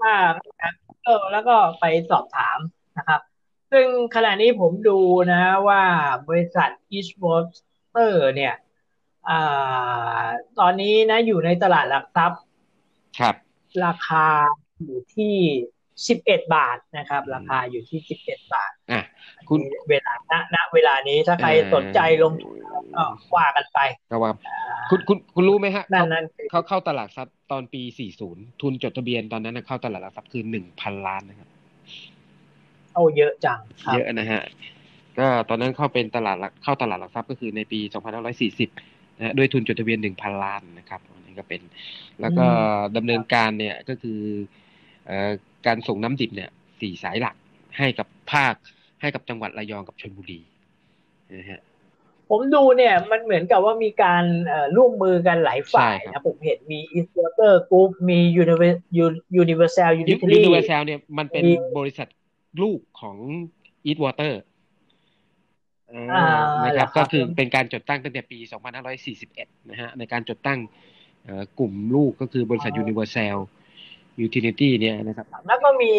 [0.00, 0.12] ถ้า
[1.04, 2.58] เออแล้วก็ไปสอบถาม
[2.98, 3.20] นะครับ
[3.72, 4.98] ซึ่งขณะนี้ผมดู
[5.32, 5.82] นะว่า
[6.28, 8.54] บริษัท East Water เนี่ย
[9.28, 10.24] อ่า
[10.58, 12.40] ตอนนี้นะอยู่ในตลาดหลักทรัพย์
[13.18, 13.34] ครับ
[13.84, 14.26] ราคา
[14.82, 15.34] อยู่ที่
[16.08, 19.02] สิบเอ็ดบาทนะครับ ราคาอยู่ที่สิบเอ็ดบาทอะ
[19.48, 22.56] คุณเวลาณณเวลานี้ถ้าใครสนใจลงทุน
[22.96, 23.04] ก็
[23.36, 23.78] ว่ากันไป
[24.10, 24.32] ก็ว่า
[24.90, 31.48] คุณคุณคุณรู้ไหมฮะนั่นนั่นเขาเข้าตลาดทรัพย์ตอนปีสี่ศูนย์ทุนจดทะเบียนตอนนั้นเข้าตลาดหลักทรัพย์คือหนึ่งพันล้านนะครับ
[32.94, 33.58] โอ้เยอะจัง
[33.94, 34.42] เยอะนะฮะ
[35.18, 38.70] ก็ตอนนั้นเข้าเป็นตลาดเข้าตลาดหลักทรัพย์ก็คือในปีสองพันห้าร้อยสี่สิบ
[39.18, 41.60] นะด้วยทุนจดทะเบียนหนึ่งพันล้านนะครับอันนี้ก็เป็น
[42.20, 42.46] แล้วก็
[42.96, 44.20] ดำเนินการเนี่ยก็คือ
[45.66, 47.34] การส่งน้ำดิบเนี่ยสี่สายหลัก
[47.78, 48.54] ให้กับภาค
[49.00, 50.40] ให้กับจังหวัดระยองกับชลบุรี
[51.34, 51.60] นะฮะ
[52.30, 54.24] ผมดูเนี่ยมันเหมือนกับว่ามีการ
[54.76, 58.18] ร่วมมือกันหลายฝ่ายนะผมเห็นมี e s เตอร์กรุ๊ปมี
[59.42, 61.44] Universal Utility Universal เนี่ยมันเป็น
[61.78, 62.08] บริษัท
[62.62, 63.16] ลูกของ
[63.88, 64.32] East Water
[66.66, 68.38] นะครับก็คือเป็นการจดตั้งตั้งแต่ปี
[69.04, 70.58] 2541 นะฮะในการจดตั้ง
[71.58, 73.36] กลุ่มลูกก็คือบริษัท Universal
[74.20, 75.92] Utility เนี่ยนะครับแล้วก็มี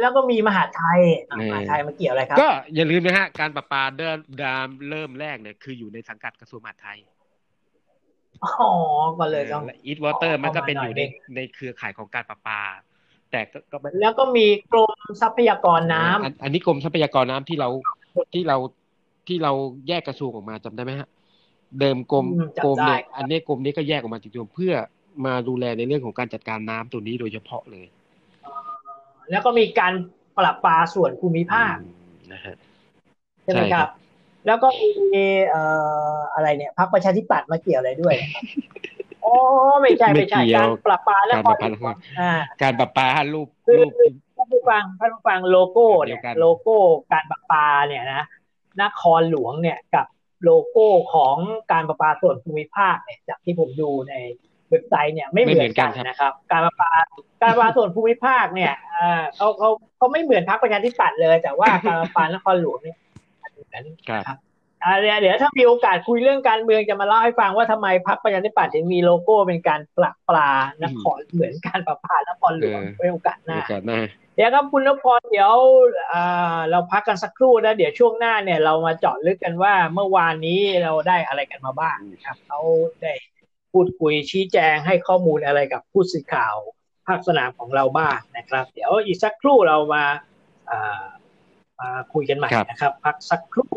[0.00, 1.00] แล้วก็มีมหาดไทย
[1.40, 6.98] มหาดไทยมาเกี่ยวอะไรครับ ก็อย่าลืมนะฮะ การประปาเดิมดามเริ่มแรกเนี่ยคืออยู่ในสังกัดกระทรวงมหาดไทย
[8.44, 8.70] อ๋อ
[9.18, 11.02] ก็เลยต้องอีทวอเตอร์มันก็เป็นอยู่ใน
[11.36, 12.60] ในเครือข่ายของการประปา
[13.30, 13.40] แต่
[13.70, 14.92] ก็แล้วก็มีกรม
[15.22, 17.68] ทรัพยากรน้ำอันนี้กรมทรัพยากรน้ำที่เรา
[18.34, 18.56] ที่เรา
[19.28, 19.52] ที่เรา
[19.88, 21.08] แยกกระทรวงออกมาจำได้ไหมฮะ
[21.80, 22.26] เดิมกรม
[22.64, 24.74] กรมเนี่ยอันนี้กรมนี้ก็แยกออกมาจริงๆเพื่อ
[25.26, 27.86] มาดูแลในเรื่องของการจัดการน้ำตัวนี้โดยเฉพาะเลย
[29.30, 29.92] แล้วก็มีการ
[30.38, 31.76] ปรับปลาส่วนภูมิภาค
[32.32, 32.56] นะฮะ
[33.44, 33.88] ใช่ไหมครับ
[34.46, 35.62] แล้วก็มีเอ่
[36.14, 38.14] ออะไรเนี่ยพรรคประชาธิปัตย์มาเกี่ยวอะไรด้วย
[39.24, 39.34] อ๋อ
[39.82, 41.92] ไม่ใช่ไม่ใช่การปรับปลาและการปรับปลา
[42.62, 43.90] การปรับปลารูปรูป
[44.36, 46.76] ท่านผู้ฟังท่านผู้ฟังโลโก้เนี่ยโลโก้
[47.12, 48.22] การปรับปลาเนี่ยนะ
[48.82, 50.06] นครหลวงเนี่ยกับ
[50.44, 51.36] โลโก้ของ
[51.72, 54.14] การประปาส่วนภูมิภาคเนี่ยจากที่ผมดูใน
[54.70, 56.90] เว็บไซต์เนี่ยไม่เหมือนกันนะครับ การประปา
[57.42, 58.74] การประปาส่วนภูมิภาคเนี่ย
[59.36, 62.98] เขาเขาเขาไม่เหมือนพรรคประชาธิปัตย์เลย แต่ว่าการประปานครหลวงเนี่ย
[63.52, 63.84] เหมือน
[64.28, 64.38] ครับ
[65.00, 70.50] เดี๋ยวเดี๋ยวถ้ามีโอกาสคุยเรื่องการเมืองจะมาเล่าให้ฟังว่าทำไมพรรคประชาธิปัตย์ถึงมีโลโก้เป็นการปลาปลา
[70.84, 73.60] นครเหมือนการประปานครหลวงเป็นโอกาสหน้า
[74.36, 75.52] เดี๋ยวครับคุณนพรเดี๋ยว
[76.70, 82.60] เราพักกันสักครู่นะเดี๋ยวช่วงหน้าเนี่ยเรามาเจาะลึกกันว่าเมื่อวานนี้เราได้อะไรกันมาบ้างครับเขา
[83.02, 83.12] ได้
[83.72, 86.56] พูดคุยชี้แจงให้ข้อมูลอะไรกับผู้สื่อข่าว
[87.06, 90.04] ภาคสนามของเราบ้างนะครับ เดี๋ยวอีกสักครู่เรามา
[91.80, 93.70] มาคุยกันใหม่นะครับ พักสักครู่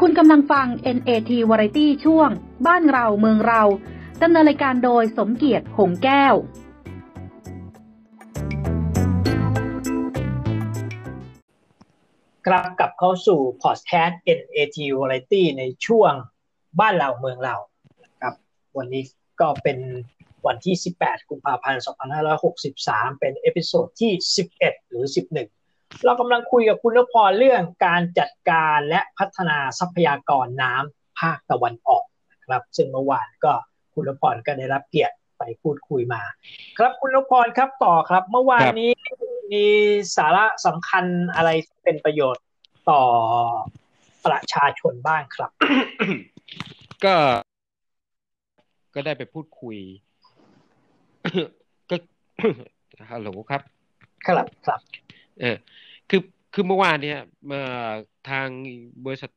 [0.00, 0.66] คุณกำลังฟัง
[0.96, 2.30] NAT Variety ช่วง
[2.66, 3.62] บ้านเราเมืองเรา
[4.22, 6.34] ดำเนินรายการโดยสมเกียรติหงแก้ว
[12.46, 16.12] กลับกับเข้าสู่พอดแคสต์ NAT Variety ในช่วง
[16.80, 17.56] บ้านเราเมืองเรา
[18.22, 18.34] ครับ
[18.76, 19.02] วันนี้
[19.40, 19.78] ก็เป็น
[20.46, 21.82] วันที่ 18 กุมภาพันธ์
[22.50, 24.12] 2563 เป็น episode ที่
[24.50, 25.04] 11 หรือ
[25.50, 33.52] 11 เรากำลังคุยกับคุณนพพรเรื่องการจัดการและพัฒนาทรัพยากรน้ำภาคตะวันออกนะครับ ซึ่งเมื่อวานก็
[33.94, 36.22] คุณนพพรก็ได้รับเกียรติ ไปพูดคุยมา
[36.78, 38.90] ครับคุณนพพรครับต่อครับ เมื่อวานนี้
[39.52, 39.64] มี
[40.16, 42.44] สาระสำคัญอะไรที่เป็นประโยชน์
[42.90, 43.02] ต่อ
[44.26, 45.50] ประชาชนบ้างครับ
[47.04, 47.14] ก็
[48.94, 49.76] ก็ได้ไปพูดคุย
[51.90, 51.96] ก็
[53.10, 53.62] ฮัลโหลครับ
[54.26, 54.80] ครับครับ
[55.40, 55.56] เออ
[56.10, 56.20] คือ
[56.54, 57.62] คือเมื่อวานเนี่ยมา
[58.30, 58.48] ทาง
[59.04, 59.30] บริษัท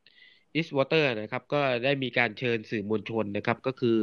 [0.55, 3.97] East Water นะครับก็ได้มีการเชิญสื่อมวลชนนะครับก็คือ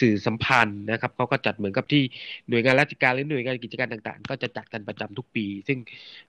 [0.00, 2.02] สื่อสัมพันธ์นะครับเขาก็จัดเหมือนกับที่
[2.48, 5.78] หน่วยงานราชการหรือหน่วยงานกิจการต่างๆ ก็จะจัดกันประจำทุกปี ซึ่ง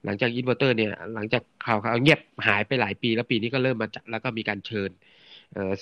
[0.04, 4.90] หลังจาก East Water เนี่ยหลังจากข่าวข่าวเงียบหายไปหลายปี แล้วปีนี้ก็เริ่มมาจัดแล้วก็มีการเชิญ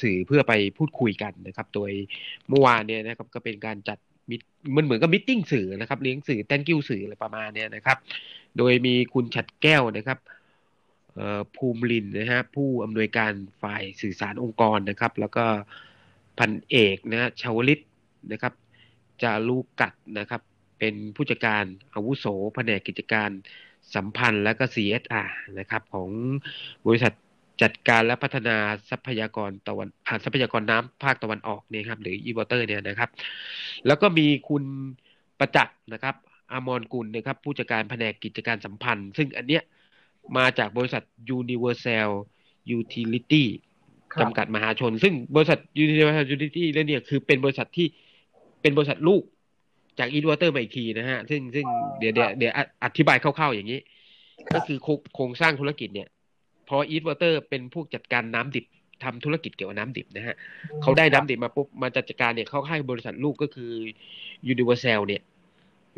[0.02, 1.90] สื่อเพื่อไปพูดคุยกันนะครับ โดย
[2.48, 3.98] เมื่อวานเนี่ยนะครับก็เป็นการจัด
[4.76, 7.98] มันเหมือนกับมิ팅สื่อนะครับเลี้ยงสื่อ thank you สื่ออะไรประมาณเนี้ยนะครับ
[8.58, 10.18] โดยมีคุณฉัดแก้วนะครับ
[11.56, 15.44] ภูมิลินนะฮะผู้อำนวยการฝ่ายสื่อสารองค์กรนะครับ แล้วก็
[16.38, 17.80] พันเอกนะชาวลิต
[18.32, 18.52] นะครับ
[19.22, 20.42] จะลูกัดนะครับ
[20.78, 23.30] เป็นผู้จัดการอาวุโสแผนกกิจการ
[23.94, 26.08] สัมพันธ์และก็ CSR นะครับของ
[26.86, 27.12] บริษัท
[27.62, 28.56] จัดการและพัฒนา
[28.90, 29.88] ทรัพยากรตะวัน
[30.24, 33.10] ทรัพยากรน้ำภาคตะวันออกเนี่ยครับหรืออีวอเตอร์เนี่ยนะครับ
[33.86, 34.64] แล้วก็มีคุณ
[35.38, 36.14] ประจักษ์นะครับ
[36.52, 39.62] อมรกุลนะครับผู้จัดการแผนกกิจการสัมพันธ์ ซึ่งอันเนี้ย
[40.36, 41.02] มาจากบริษัท
[41.38, 42.10] Universal
[42.78, 43.44] Utility
[44.20, 47.86] จำกัดมหาชน ซึ่งบริษัท Universal Utility เนี่ยคือเป็นบริษัทที่
[48.62, 49.22] เป็นบริษัทลูก
[49.98, 51.66] จาก East Water มาอีกทีนะฮะ ซึ่งซึ่ง
[51.98, 52.52] เดี๋ยวเดี๋ยวเดี๋ยว
[52.84, 53.80] อธิบายคร่าวๆอย่างนี้
[54.54, 54.78] ก็คือ
[55.14, 56.08] โครงสร้างธุรกิจเนี่ย
[56.68, 58.64] พอ East Water เป็นผู้จัดการน้ำดิบ
[59.04, 60.36] ทำธุรกิจเกี่ยวกับน้ำดิบนะฮะ
[60.82, 63.72] เขาได้น้ำดิบมาปุ๊บมาจัดการเนี่ยเขาให้บริษัทลูกก็คือ
[64.48, 65.22] Universal เนี่ย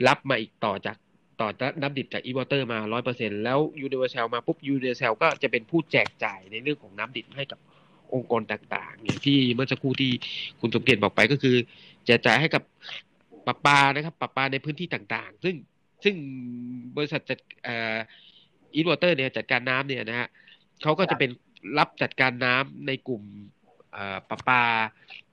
[0.06, 0.96] รับมาอีกต่อจาก
[1.40, 1.48] ต่อ
[1.80, 7.58] น้ำดิบจาก East Water มาร้อยเปอร์เซ็นต์แล้ว Universal มาปุ๊บ Universal ก็จะเป็นผู้แจกจ่ายในเรื่องของน้ำดิบให้กับ
[8.14, 10.12] องค์กรต่างๆอย่างที่เมื่อสักครู่ที่
[10.60, 11.56] คุณสมเกียรติบอกไปก็คือ
[12.06, 12.62] แจกจ่ายให้กับ
[13.46, 15.54] ประปานะครับประปาในพื้นที่ต่างๆ ซึ่ง
[16.04, 16.14] ซึ่ง
[16.96, 17.38] บริษัทจัด
[18.74, 20.28] East Water เนี่ยจัดการน้ำเนี่ยนะฮะ
[20.82, 21.30] เขาก็จะเป็น
[21.78, 23.22] รับจัดการน้ำในกลุ่ม
[24.28, 24.62] ประปา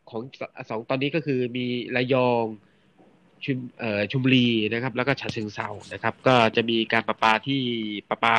[0.09, 0.21] ของ
[0.69, 2.45] สองตอนนี้ก็คือมีระยอง
[3.45, 3.57] ชุม
[4.11, 7.61] ชุมบุรีนะครับ แล้วก็ฉะเชิงเซานะครับ ก็จะมีการประปาที่
[8.09, 8.33] ประปา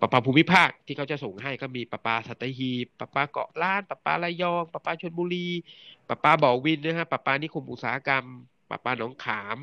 [0.00, 5.48] ประปาภูมิภาคที่เขาจะส่งให้ก็มีประปาสัตหีบประปาเกาะล้านประปาระยองประปาชลบุรี
[6.08, 8.24] ประปาบ่อวินนะฮะประปานิคมอุตสาหกรรม
[8.70, 9.58] ประปาหนองขาม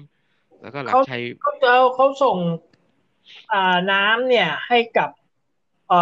[0.62, 2.38] แล้วก็หลักชัยเขาจะเขาส่ง
[3.92, 5.10] น้ำเนี่ยให้กับ
[5.92, 5.94] อ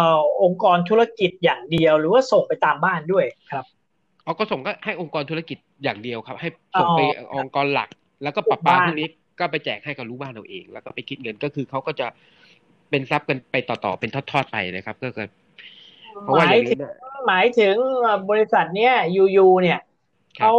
[0.42, 3.64] องค์กรธุรกิจอย่างเดียว หรือว่าส่งไปตามบ้านด้วยครับ
[4.22, 6.48] เขาก็ส่งก็ให้องค์กรธุรกิจอย่างเดียวครับ ให้
[6.80, 7.00] ส่งไป
[7.34, 7.88] องค์กรหลัก
[8.22, 9.08] แล้วก็ปรับปาพวกนี้
[9.40, 12.06] ก็ไปแจกให้กับรู้บ้านเราเอง แล้วก็ไปคิดเงินก็คือเขาก็จะ
[12.90, 15.26] เป็นทรัพย์กันไปต่อๆเป็นทอดๆไปนะครับ ก็คือ
[16.22, 16.76] เพราะว่าอย่างนี้
[17.26, 17.76] หมายถึง
[18.30, 19.80] บริษัทเนี้ยยูยูเนี่ย
[20.36, 20.52] เขา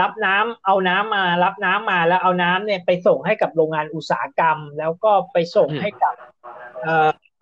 [0.00, 6.14] รับน้ำเอาน้ำมา รับน้ำมาแล้วเอาน้ำเนี่ยไปส่งให้กับโรงงานอุตสาหกรรม แล้วก็ไปส่งให้กับ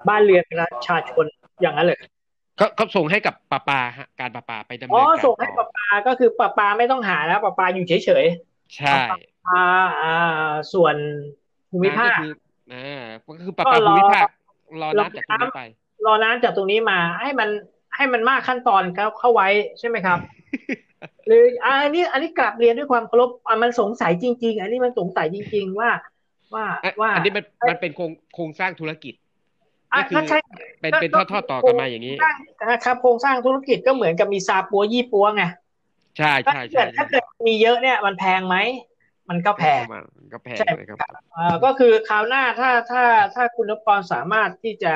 [0.09, 1.25] บ้านเรือนประชาชน
[1.61, 1.99] อย่างนั้นเลย
[2.61, 8.25] ก็เขาส่งให้กับปาปาฮะการปาปาไปดำเนินการอ๋อส่งให้ปาปาก็คือปาปาไม่ต้องหาแล้วปาปาอยู่เฉยเฉย
[8.74, 8.94] ใช่
[9.48, 9.64] ปา
[10.02, 10.96] อ่าส่วน
[11.70, 12.18] ภูมิภาค
[12.72, 13.05] อ่า
[13.38, 14.29] ก็คือปาปาภูมิภาค
[14.83, 15.62] รอน้ำจากตรงนี้ไป
[16.07, 17.48] รอน้ำจากตรงนี้มาให้มัน
[17.96, 19.48] ให้มันมากขั้นตอนเข้าเข้าไว้
[19.79, 20.18] ใช่ไหมครับ
[21.26, 23.31] หรืออันนี้อันนี้กลับเรียนด้วยความเคารพ
[23.62, 25.90] มันสงสัยจริง ๆ อันนี้มันสงสัยจริง ๆ ว่า
[26.55, 26.66] ว่า
[27.00, 29.14] ว่า อันนี้มันมันเป็นโครงโครงสร้างธุรกิจ
[29.96, 30.22] ก็คือ
[30.81, 32.14] เป็นเป็นทอดทอดต่อกันมาอย่างนี้
[32.85, 35.44] ครับโครงสร้างธุรกิจก็เหมือนกับมีซาปัวยี่ปัวไง
[36.18, 38.57] ใช่ใช่ใช่ถ้าเกิดมีเยอะเนี่ยมันแพงไหม
[39.29, 39.83] มันก็แพง
[40.33, 40.98] ก็แพงเลยครับ
[41.64, 44.92] ก็คือคราวหน้าถ้าถ้าถ้าคุณนพรสามารถที่จะ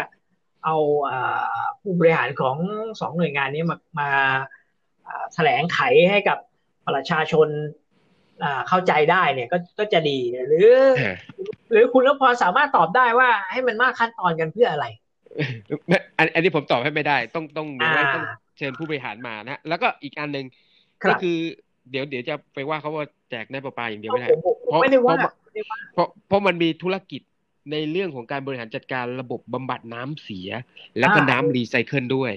[0.64, 0.76] เอา
[1.80, 2.56] ผู้บริหารของ
[3.00, 4.10] สองหน่วยงานนี้มามา
[5.34, 5.80] แถลงไข
[6.10, 6.38] ให้กับ
[6.86, 7.48] ประชาชน
[8.68, 10.70] เข้าใจได้เนี่ยก็ก็จะดีหรือ
[11.70, 14.86] หรือคุณนพรสามารถตอบได้ว่าให้มันมากขั้นตอนกันเพื่ออะไร
[16.34, 18.24] อันนี้ผมตอบให้ไม่ได้ ต้องต้องเดี๋ยวต้อง
[18.58, 20.46] เชิญผู้บริหารมานะแล้วก็อีกอันหนึ่ง
[21.08, 21.38] ก็คือ
[21.90, 24.28] เดี๋ยวเดี๋ยวจะไปว่าเขาว่าแจกในประปาอย่างเดียวไม่ได้
[24.70, 24.86] เพราะ
[25.94, 27.22] เพราะเพราะมันมีธุรกิจ
[27.70, 30.48] ในเรื่องของการบริหารจัดการระบบบำบัดน้ำเสีย
[30.98, 32.32] แล้วก็น้ำรีไซเคิลด้วย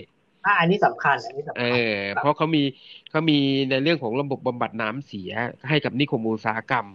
[0.46, 2.64] อ่าอันนี้สำคัญอันนี้สำเอคัญอเพราะเขามี
[3.12, 3.38] เขามี
[3.70, 5.32] ในเรื่องของระบบบำบัดน้ำเสีย
[5.70, 6.88] ให้กับนิคมอุตสาหกรรม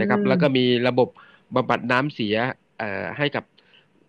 [0.00, 1.08] นะครับ แล้วก็มีระบบ
[1.54, 2.34] บำบัดน้ำเสีย
[2.78, 3.44] เอ่อให้กับ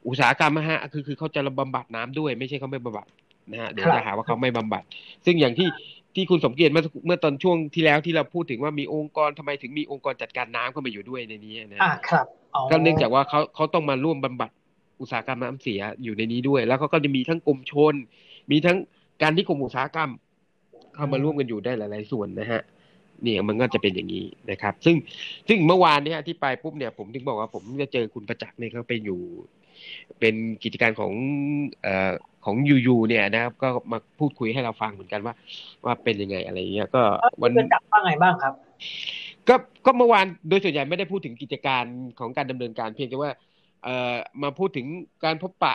[0.08, 3.08] อุตสาหกรรมนะฮะคือคือเขาจะบำบัดน้ำด้วย ไม่ใช่เขาไม่บำบัด
[3.52, 4.84] นะฮะเดี๋ยวจะหาว่าเขาไม่บำบัด
[5.26, 5.68] ซึ่งอย่างที่
[6.15, 12.26] ที่คุณสมเกียรติเมื่อเมื่อตอนช่วงที่แล้วที่เราพูดถึงว่ามีองค์กรทำไมถึงมีองค์กรจัดการน้ำเข้ามาอยู่ด้วยในนี้นะอ่าครับ
[12.71, 14.52] ก็เนื่องจากว่าเขาเขาต้องมาร่วมบำบัด
[15.02, 17.93] อุตสาหกรรมน้ำเสียอยู่ในนี้ด้วย แล้วเขาก็จะมีทั้งกรมชน
[18.52, 18.78] มีทั้ง
[19.21, 20.12] การที่กรมอุตสาหกรรม
[20.95, 22.62] เข้ามาร่วมกันอยู่ได้หลาย ๆ ส่วนนะฮะ
[23.24, 24.95] เนี่ยมันก็จะเป็นอย่างนี้นะครับ ซึ่ง
[25.47, 29.19] ซึ่งเมื่อวานเนี่ยที่ไปปุ๊บเนี่ยผมถึงบอกว่าผมจะเจอคุณประจักษ์เนี่ยเขาไปอยู่
[30.19, 31.12] เป็นกิจการของ
[31.82, 32.12] เอ่อ
[32.46, 35.34] ของยูยูเนี่ยนะครับ ก็มาพูดคุยให้เราฟังเหมือนกันว่า
[35.86, 37.02] ว่าเป็นยังไงอะไรเงี้ยก็
[37.42, 38.54] วันจะจับว่าไงบ้างครับ
[39.50, 41.86] ก็ก็เมื่อวานโดยส่วนใหญ่ไม่ได้พูดถึงกิจการ
[42.20, 43.32] ของการดำเนินการเพียงแต่ว่า
[43.84, 44.88] เอ่อมาพูดถึง
[45.26, 45.74] การพบปะ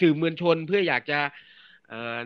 [0.00, 1.18] สื่อมวลชนเพื่ออยากจะ
[1.88, 2.20] เอ่อ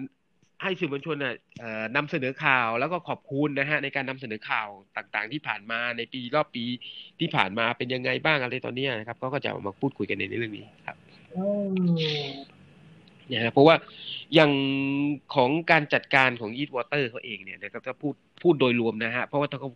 [0.62, 6.64] ให้สื่อมวลชนน่ะเอ่อนำเสนอข่าวแล้วก็ขอบคุณนะฮะในการนำเสนอข่าวต่างๆ ที่ผ่านมาในปีรอบปี
[7.20, 10.96] ที่ผ่านมาเป็นยังไงบ้างอะไรตอนนี้นะครับ ก็ก็จะมาพูดคุยกันในเรื่องนี้ครับ
[13.30, 13.74] อืมนะฮะเพราะว่า
[14.34, 14.52] อย่าง
[15.34, 19.70] ของการจัดการของ Eat Water เขาเองเนี่ยนะครับถ้าพูดพูดโดยรวมนะฮะเพราะว่าถ้าเขา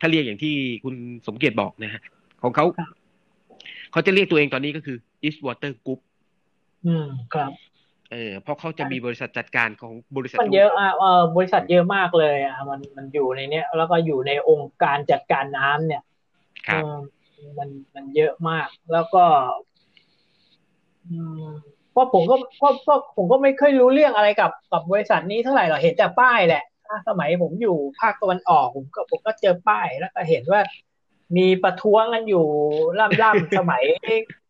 [0.00, 0.54] ถ้าเรียกอย่างที่
[0.84, 0.94] คุณ
[1.26, 2.00] สมเกียรติบอกนะฮะ
[2.42, 2.64] ของเขา
[3.92, 6.00] เขาจะเรียกตัวเองตอนนี้ก็คือ East Water Group
[6.86, 7.50] อืมครับ
[8.12, 16.02] เออเพราะเขาจะมีบริษัทจัดการของบริษัทมันเยอะอะเออบริษัทเยอะมากเลยอะมันมันอยู่ในเนี้ยแล้วก็อยู่ในองค์การจัดการน้ำเนี่ย
[16.68, 19.24] ครับเออมันมันเยอะมาก แล้วก็
[21.10, 21.50] อืม
[21.94, 30.60] เพราะผมก็ก็ก็ผมก็ไม่เคยรู้เรื่องอะไรกับกับบริษัทนี้เท่าไหร่หรอกเห็นแต่ป้ายแหละถ้าสมัยผมอยู่ภาคตะวันออกผมก็ผมก็เจอป้ายแล้วก็เห็นว่า
[31.36, 32.46] มีประท้วงกันอยู่
[33.22, 33.82] ล่ำๆสมัย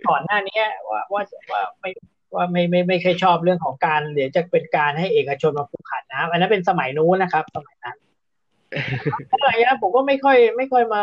[0.09, 1.91] ก่อนหน้านี้ว่าว่าว่าไม่
[2.35, 7.97] ว่าไม่ไม่ไม่เคยชอบเรื่องของการเดี๋ยวจะเป็นการให้เอกชนมาผูกขาดน้ำอันนั้นเป็นสมัยนู้นนะครับ สมัยนั้น
[9.33, 11.03] อะไรนะผมก็ไม่ค่อย ไม่ค่อยมา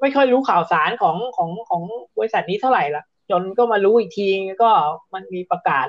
[0.00, 1.82] ไม่ค่อยรู้ข่าวสารของของของ
[2.18, 4.28] บริษัทนี้เท่าไหร่ละ จนก็มารู้อีกที
[4.62, 4.70] ก็
[5.14, 5.86] มันมีประกาศ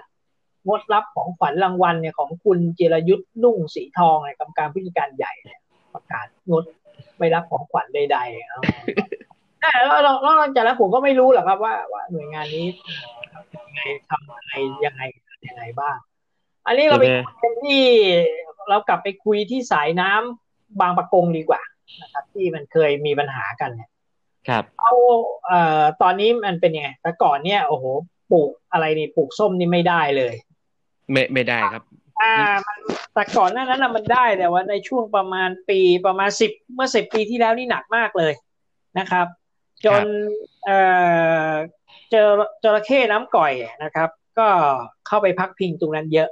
[0.68, 5.60] งดรับของขวัญรางวัลเนี่ยของคุณเจรยุทธ์นุ่งสีทองเนี่ยกรรมการผู้จัดการใหญ่เนี่ย
[5.94, 6.64] ประกาศงด
[7.18, 8.60] ไม่รับของขวัญใดๆเอา
[9.62, 12.66] แล้วแล้วแล้วหลังจากนั้นผมก็ไม่รู้หรอกครับว่าว่าหน่วยงานนี้
[13.56, 14.52] ยังไงทำอะไร
[14.86, 15.02] ยังไง
[15.48, 15.98] ยังไงบ้าง
[16.68, 17.06] อันนี้เราไป
[17.42, 17.82] คุยที่
[18.70, 21.62] เรากลับไปคุยที่สายน้ำบางปะกงดีกว่า
[22.02, 23.91] นะครับที่มันเคยมีปัญหากันเนี่ย
[24.50, 24.94] ครับเอา
[25.46, 27.86] เอ่อตอนนี้มันเป็นยังไงแต่ก่อนเนี่ยโอ้โห
[28.32, 30.36] ปลูกอะไรนี่ปลูกส้มนี่ไม่ได้เลย
[31.12, 31.84] ไม่ไม่ได้ครับ
[32.22, 32.36] อ่า
[32.68, 32.80] มัน
[33.14, 38.34] แต่ก่อนหน้านั้นนะมันได้แต่ว่าในช่วงประมาณปีประมาณสิบเมื่อสิบปีที่แล้วนี่หนักมากเลย
[39.00, 39.28] นะครับ
[39.86, 40.04] จน
[40.66, 40.80] เอ่
[41.50, 41.52] อ
[42.12, 42.28] เจอ
[42.64, 44.48] จระเข้น้ำก่อยนะครับ ก็
[45.08, 46.30] เข้าไปพักพิงตรงนั้นเยอะ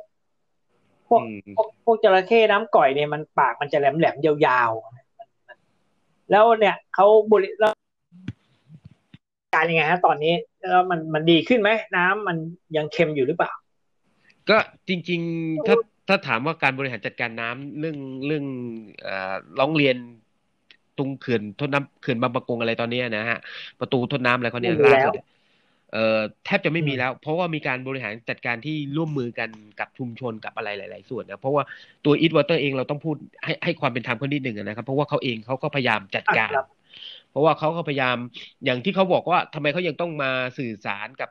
[1.08, 7.74] พวกอืมพวกพวกจระเข้น้ำก่อยเนี่ยมันปากมันจะแหลมแหลมๆยาวๆแล้วเนี่ยเขาบริแล้ว
[9.56, 10.34] การยังไงฮะตอนนี้
[10.70, 12.38] แล้วมันมันดีขึ้นไหมน้ำมัน
[12.78, 13.52] ยังเค็มอยู่หรือเปล่า
[14.50, 14.58] ก็
[14.88, 15.76] จริง ๆ ถ้า
[16.08, 18.46] ถ้าถามว่าการบริหารจัดการน้ำเรื่องเรื่อง
[19.04, 19.96] เอ่อร้องเรียน
[20.98, 23.40] ตรงเขื่อนทดน้ำเขื่อนบางปะกงอะไรตอนเนี้ยนะฮะ
[23.80, 25.26] ประตูทดน้ำอะไรเขาเนี่ยไม่มีแล้วสุดเนี่ย
[25.94, 31.64] เอ่อแทบจะไม่มีอืมแล้ว เพราะว่ามีการบริหารจัดการที่ร่วมมือกันกับชุมชนกับอะไรหลาย ๆ ส่วนนะเพราะว่า
[32.06, 36.68] ตัว East Water เองเราต้องพูดให้ให้ความเป็นธรรมเขานิดหนึ่งอะนะครับ เพราะว่าเขาเองเขาก็พยายามจัดการครับ
[37.30, 38.18] เพราะว่าเขาก็พยายาม
[38.66, 41.30] อย่างที่เขาบอกว่าทำไมเขายังต้องมาสื่อสารกับ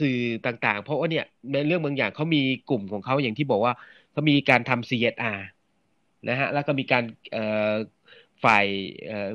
[0.00, 3.72] สื่อต่างๆ เพราะว่าเนี่ยในเรื่องบางอย่างเขามีกลุ่มของเขาอย่างที่บอกว่า
[4.12, 5.38] เขามีการทำ CSR
[6.28, 7.72] นะฮะแล้วก็มีการเอ่อ
[8.44, 8.66] ฝ่าย
[9.06, 9.30] เอ่อ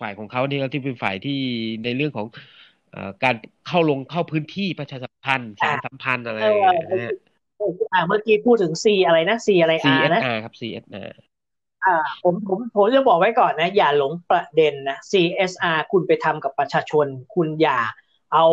[0.00, 1.40] ฝ่ายของเขาเนี่ยที่เป็นฝ่ายที่
[1.84, 2.26] ในเรื่องของ
[2.90, 3.34] เอ่อการ
[3.66, 7.12] เข้าลงเข้าพื้นที่ประชาสัมพันธ์สารสัมพันธ์อะไรอย่างเงี้ยนะฮะ
[7.92, 11.08] อ่าเมื่อกี้พูดถึง C อะไรนะ C อะไร R นะ CSR ครับ CSR
[11.88, 17.80] อ่าผมผมผมจะบอกไว้ก่อนนะ อย่าหลงประเด็นนะ CSR คุณไปทำกับประชาชน คุณอย่า
[18.32, 18.46] เอา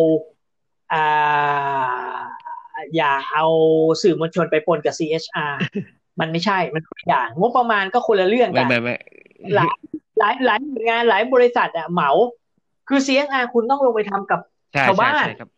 [0.93, 2.17] อ่า
[2.95, 3.45] อย่าเอา
[4.01, 5.53] สื่อมวลชนไปปนกับ CSR
[6.19, 8.95] มันไม่ใช่ มันคนละอย่าง งบประมาณก็คนละเรื่องไม่กันไม่ไม่
[9.55, 9.73] หลาย
[10.19, 12.09] หลายหลายหน่วยงานหลายบริษัทอะเหมา
[12.87, 14.39] คือ CSR คุณต้องลงไปทำกับ
[14.73, 15.49] ใช่ชาวใช่บ้านใช่ครับ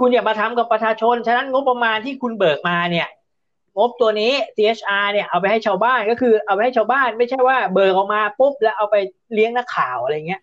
[0.00, 3.08] คุณอย่ามาทำกับประชาชน ฉะนั้นงบประมาณที่คุณเบิกมาเนี่ย
[3.78, 8.96] งบตัวนี้ CHR เนี่ยเอาไปให้ชาวบ้านก็คือเอาไปให้ชาวบ้านไม่ใช่ว่าเบิกออกมาปุ๊บแล้วเอาไป
[9.34, 10.40] เลี้ยงนักข่าวอะไรเงี้ย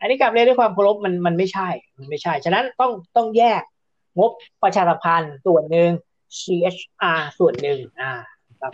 [0.00, 1.68] อันนี้กลับเรียนด้วยความเคารพมันมันไม่ใช่
[1.98, 3.62] มันไม่ใช่ ฉะนั้นต้องต้องแยก
[4.18, 5.90] งบประชาสัมพันธ์ส่วนหนึ่ง
[6.38, 8.12] CHR ส่วนหนึ่งอ่า
[8.60, 8.72] ครับ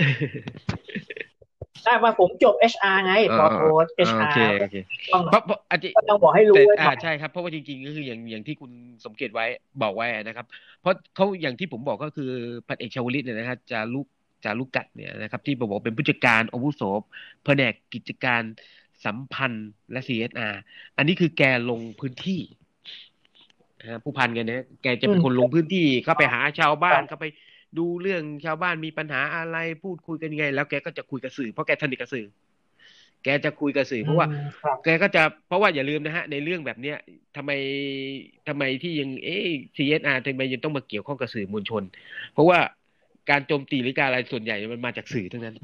[1.84, 4.76] ได้ว่าผมจบ HR ไงพอโพสโอ HR เคโอเค
[5.12, 8.70] ต้องเพราะเพราะอาจจะก็ต้องบอกให้รู้แต่ไว้ก่อ่าอนใช่ครับเพราะว่าจริงๆก็คืออย่างอย่างที่คุณ
[9.04, 9.46] สมเกียรติไว้
[9.82, 10.46] บอกไว้นะครับ
[10.80, 12.30] เพราะเขาอย่างที่ผมบอกก็คือ
[12.68, 14.06] พันเอกชาวลิตเนี่ยนะครับจะลูก
[14.44, 16.82] จะลูกกัดเนี่ยนะครับที่บอกเป็นผู้จัดการอาวุโส
[17.44, 18.42] แผนกกิจการ
[19.04, 20.54] สัมพันธ์และ CSR
[20.96, 22.40] อันนี้คือแกลงพื้นที่
[23.80, 27.24] นะฮะผู้พันกันเนี่ยแกจะเป็นคนลงพื้นที่เข้าไปหาชาวบ้านเข้าไป
[27.78, 32.26] ดูเรื่องชาวบ้านมีปัญหาอะไรพูดคุยกันยังไง แล้วแกก็จะคุยกับสื่อเพราะแกสนิทกับสื่อ
[33.24, 36.96] แกจะคุยกับสื่อ เพราะว่าอืมครับแกก็จะเพราะว่าอย่าลืมนะฮะ ในเรื่องแบบเนี้ย
[37.36, 37.50] ทำไม
[38.48, 41.82] ทำไมที่ยังเอ๊ะ CSR ทำไมยังต้องมาเกี่ยวข้องกับสื่อมวลชน
[42.32, 42.58] เพราะว่า
[43.30, 45.56] การโจมตีหรือการอะไรส่วนใหญ่มันมาจากสื่อทั้งนั้น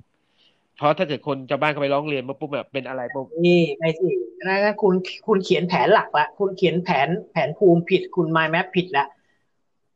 [0.77, 4.09] เพราะถ้าเกิดคนชาวบ้านเขาไปร้องเรียนมาปุ๊บแบบเป็นอะไรปุ๊บนี่ไม่สิ
[4.47, 4.95] นะคุณ
[5.27, 9.07] คุณเขียนแผนหลักละคุณเขียนแผนแผนภูมิผิด คุณ mind map ผิดละ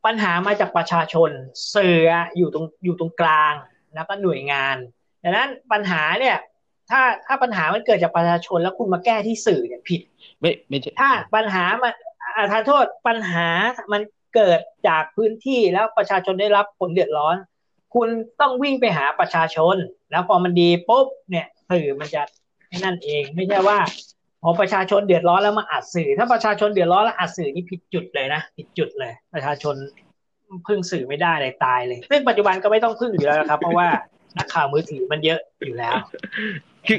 [0.07, 1.31] ปัญหามาจากประชาชน
[1.75, 3.55] สื่ออะอยู่ตรงอยู่ตรงกลาง
[3.95, 4.77] แล้วก็หน่วยงาน
[5.23, 6.37] ดังนั้นปัญหาเนี่ย
[6.91, 10.01] ถ้าถ้าปัญหามันเกิดจากประชาชนแล้วคุณมาแก้ที่สื่อเนี่ยผิด
[10.41, 11.93] ไม่ไม่ใช่ถ้าปัญหามัน
[12.37, 13.49] อ่าทานโทษปัญหา
[13.93, 14.03] มัน
[14.35, 17.37] เกิดจากพื้นที่แล้วประชาชนได้รับผลเดือดร้อน
[17.95, 18.09] คุณ
[18.41, 19.77] ต้องวิ่งไปหาประชาชน
[20.11, 22.23] แล้วพอมันดีปุ๊บเนี่ยสื่อมันจะ
[22.69, 23.79] ให้นั่นเอง ไม่ใช่ว่า
[24.43, 29.75] พอประชาชนเดือดร้อนแล้วมาอัดสื่อ ถ้าประชาชนเดือดร้อนแล้วอัดสื่อนี่ผิดจุดเลยนะผิดจุดเลย ประชาชน
[30.67, 33.89] พึ่งสื่อไม่ได้เลยตายเลย ซึ่งปัจจุบันก็ไม่ต้องพึ่งอยู่แล้วนะครับ เพราะว่า
[34.39, 35.95] นักข่าวมือถือมันเยอะอยู่แล้ว
[36.87, 36.99] คือ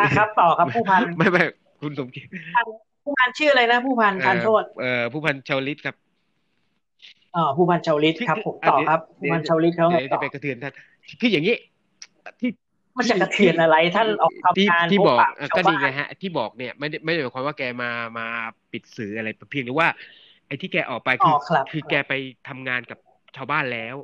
[0.00, 1.44] อะครับต่อครับผู้พันไม่ไม่
[1.80, 2.30] คุณสมเกียรติ
[3.04, 5.96] ผู้พันชื่ออะไรนะผู้พันทานโทษเอ่อผู้พันชาวลิตครับ
[7.36, 10.72] อ๋อผู้พันชาวลิตครับผมต่อครับ ผู้พันชาวลิตเขาไงเดี๋ยวต่จะอไปกระเทือนท่าน
[11.20, 11.54] คืออย่างนี้
[12.40, 12.50] ที่
[12.96, 17.86] มันจะกระเทือนอะไรท่านออกที่ทำงานที่พบบอกปะเอ่อชาวก็บ้านี่ไงนฮะ ที่บอกเนี่ยไม่ได้ไม่ได้หมายความว่าแกมา
[18.18, 18.22] มา
[18.70, 19.90] ปิดสื่ออะไรเพียงแต่ว่า
[20.46, 22.12] ไอ้ที่แกออกไปอ๋คืออครับคือแกไป
[22.44, 22.98] ทำงานกับ
[23.36, 23.96] ชาวบ้านแล้ว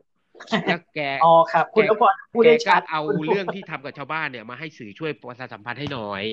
[0.64, 6.24] แล้วแกอ๋อครับ คุณนพพรพูดแกได้ก็ชัดเอาคุณเรื่องที่ทำกับชาวบ้านเนี่ยมาให้สื่อช่วยประชาสัมพันธ์ให้หน่อย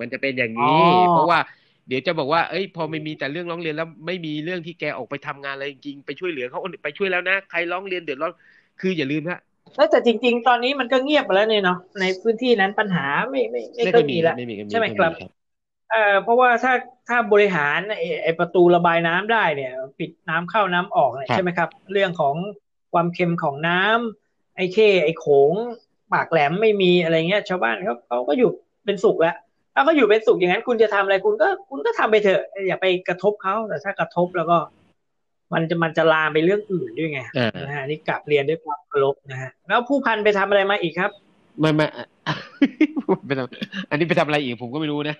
[0.00, 0.68] มันจะเป็นอย่างอ๋นี้อ
[1.08, 1.38] เพราะว่า
[1.86, 8.32] เดี๋ยวจะบอกว่า เอ้ย พอไม่มีแต่เรื่องร้องเรียนแล้วไม่มีเรื่องที่แกออกไปทำงานอะไรจริงๆ ไปช่วยเหลือเขาไปช่วยแล้วนะ ใครร้องเรียนเดือดร้อน
[8.78, 9.38] คืออย่าลืมฮะ
[9.76, 15.12] แล้วแต่จริง ๆ ตอนนี้มันก็เงียบไปแล้วเนี่ยเนาะในพื้นที่นั้นปัญหาไม่ไม่ไม่ไม่ค่ค่ออยยมีมีแล้วไม่มีใช่ไหมครับ
[15.90, 16.72] เอ่อเพราะว่าถ้า
[17.08, 22.34] ถ้าบริหารไอ้ไอ้ประตูระบายน้ำได้เนี่ย ปิดน้ำเข้าน้ำออกเนี่ยใช่ไหมครับ เรื่องของ
[22.92, 25.52] ความเค็มของน้ำไอ้เข้ไอ้โขง
[26.12, 28.50] ปากแหลมไม่มีอะไรเงี้ย ชาวบ้านเขาเขาก็อยู่
[28.84, 29.36] เป็นสุขแล้ว
[29.74, 34.58] ถ้าเขาอยู่เป็นสุขอย่างนั้น คุณจะทำอะไรคุณก็คุณก็ทำไปเถอะ อย่าไปกระทบเขาแต่ถ้ากระทบแล้วก็
[35.52, 41.10] มันจะมันจะลามไปเรื่องอื่นด้วยไงอ่านะฮะนี่กลับเรียนด้วยความ เคารพนะฮะแล้วผู้พันไปทำอะไรมาอีกครับ
[41.60, 41.86] ไม่ไม่
[43.26, 45.16] ไปทำอันนี้ไปทำอะไรอีกผมก็ไม่รู้นะ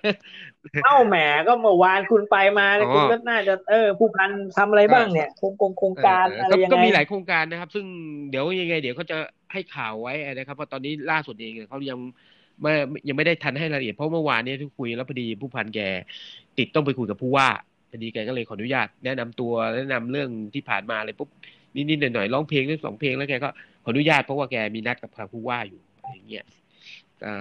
[0.83, 1.15] เอ้าแหม
[1.47, 7.85] ก็เมื่อวานคุณไปมาเนี่ยอ๋อคุณก็น่าจะเออ ผู้พันทำอะไรบ้างเนี่ยโครงโครงโครงการเอออะไรก็ยังก็ไงมีหลายโครงการนะครับ ซึ่ง
[8.29, 9.17] เดี๋ยวยังไง เดี๋ยวเขาจะ
[9.53, 11.97] ให้ข่าวไว้นะครับเพราะตอนนี้ล่าสุดเองเนี่ยเขายัง
[12.61, 12.71] ไม่
[13.07, 15.79] ยังไม่ได้ทันให้รายละเอียดเพราะเมื่อวานเนี้ที่คุยแล้วพอดีผู้พันแก
[16.57, 17.47] ติดต้องไปคุยกับผู้ว่า
[17.91, 21.29] พอดีแกก็เลยขออนุญาตแนะนำตัวแนะนำเรื่องที่ผ่านมาอะไรปุ๊บ
[21.75, 23.49] นิดๆหน่อยๆร้องเพลงเรื่องสองเพลงแล้วแกก็
[23.83, 26.45] ขออนุญาตเพราะว่าแกมีนัดกับทางผู้ว่าอยู่อะไรอย่างเงี้ย
[27.23, 27.31] ก็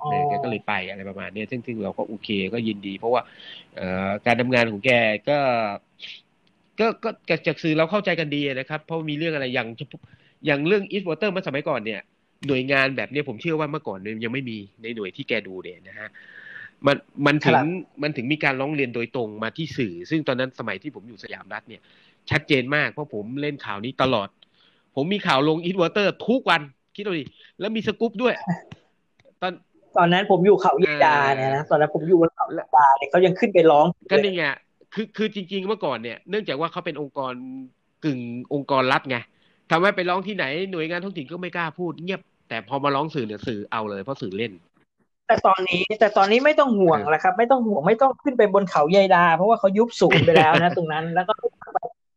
[0.00, 3.22] อ๋อเออแกก็เลยไปอะไรประมาณเนี้ยซึ่งซึ่งเราก็โอเคก็ยินดี เพราะว่า
[3.76, 4.90] เอ่อการทำงานของแก
[5.28, 5.38] ก็
[6.80, 9.68] ก็ก็จากจากสื่อเราเข้าใจกันดีนะครับ เพราะมีเรื่องอะไรอย่าง
[10.46, 12.00] อย่างเรื่อง East Water เมื่อสมัยก่อนเนี่ย
[12.48, 16.08] หน่วยงานแบบเนี้ยผมเชื่อว่าเมื่อก่อนเนี่ยยังไม่มีในหน่วยที่แกดูเนี่ยนะฮะ
[16.86, 17.66] มันมันถึครับ
[18.02, 21.82] มันถึงมีการร้องเรียนโดยตรงมาที่สื่อ ซึ่งตอนนั้นสมัยที่ผมอยู่สยามรัฐเนี่ย
[22.30, 24.28] ชัดเจนมากเพราะผมเล่นข่าวนี้ตลอด
[24.94, 26.60] ผมมีข่าวลง East Water ทุกวัน
[26.94, 27.24] คิดดูดิ
[27.60, 28.34] แล้วมีสกู๊ปด้วย
[29.42, 29.52] ตอน
[29.96, 34.44] ตอนนั้นผมอยู่เขายีดาเนี่ยนะตอนนั้นผมอยู่บนเขายีดาเนี่ยเขายังขึ้นไปร้อง ก็นี่ไง
[34.94, 37.32] คือคือจริง ๆ เมื่อก่อนเนี่ย เนื่องจากว่าเขาเป็นองค์กร
[38.04, 38.18] กึ่ง
[38.54, 39.16] องค์กรรัฐไง
[39.70, 44.52] ทำให้ไปร้องที่ไหนหน่วยงานท้องถิ่นก็ไม่กล้าพูดเงียบ แต่พอมาร้องสื่อเนี่ยสื่อเอาเลยเพราะสื่อเล่น
[45.28, 51.32] แต่ตอนนี้แต่ตอนนี้ไม่ต้องห่วงเออแล้วครับ ไม่ต้องห่วงไม่ต้องขึ้นไปบนเขายีดา เพราะว่าเขายุบศูนย์ไปแล้วนะ ตรงนั้นแล้วก็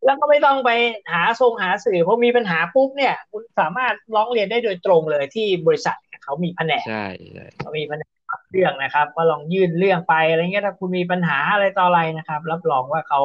[0.07, 0.71] แล้วก็ไม่ต้องไป
[1.11, 8.11] หาทรงหาสื่อเพราะมีปัญหาปุ๊บเนี่ย คุณสามารถร้องเรียนได้โดยตรงเลยที่บริษัทเขามีแผนกใช่ใช่เขามีปัญหา
[8.51, 13.21] เรื่องนะครับ ก็ลองยื่นเรื่องไปอะไรเงี้ยถ้าคุณมีปัญหาอะไรต่ออะไรนะครับ รับรองว่าเขา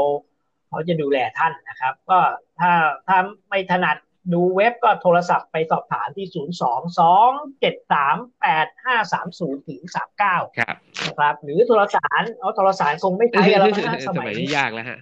[0.69, 2.19] เขาจะดูแลท่านนะครับ ก็
[2.61, 2.73] ถ้า
[3.07, 3.97] ถ้าไม่ถนัด
[4.33, 9.81] ดูเว็บก็โทรศัพท์ไปสอบถามที่ 0 2 2 7 3 8 5 3 0ถึง
[10.21, 14.99] 39 ครับนะครับ หรือโทรสารเอาโทรสารคงไม่ใช้กันแล้วนะสสมัมัยยนี้นี้ยากแล้วฮะ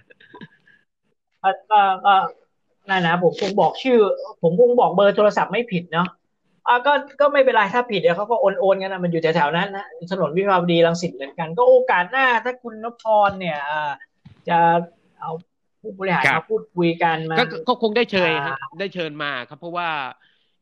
[1.41, 2.13] ก็ก็ก็
[2.89, 3.97] นั่นนะผมคงบอกชื่อ
[4.41, 6.07] ผมคงบอกเบอร์โทรศัพท์ไม่ผิดเนาะ
[6.67, 13.91] อ่าก็ก็ไม่เป็นไรถ้าผิดเดี๋ยวเขาก็โอนโอนกันนะมันอยู่แถวๆนั้นนะถนนวิภาวดีรังสิตเหมือนกัน ก็โอกาสหน้าถ้าคุณนพพรเนี่ยอ่า
[14.49, 14.57] จะ
[15.19, 15.31] เอา
[15.81, 19.89] ผู้บริหารครัมาบพูดคุยกันมาก็ก็คงได้เชิญอ่าฮะได้เชิญมาครับ เพราะว่า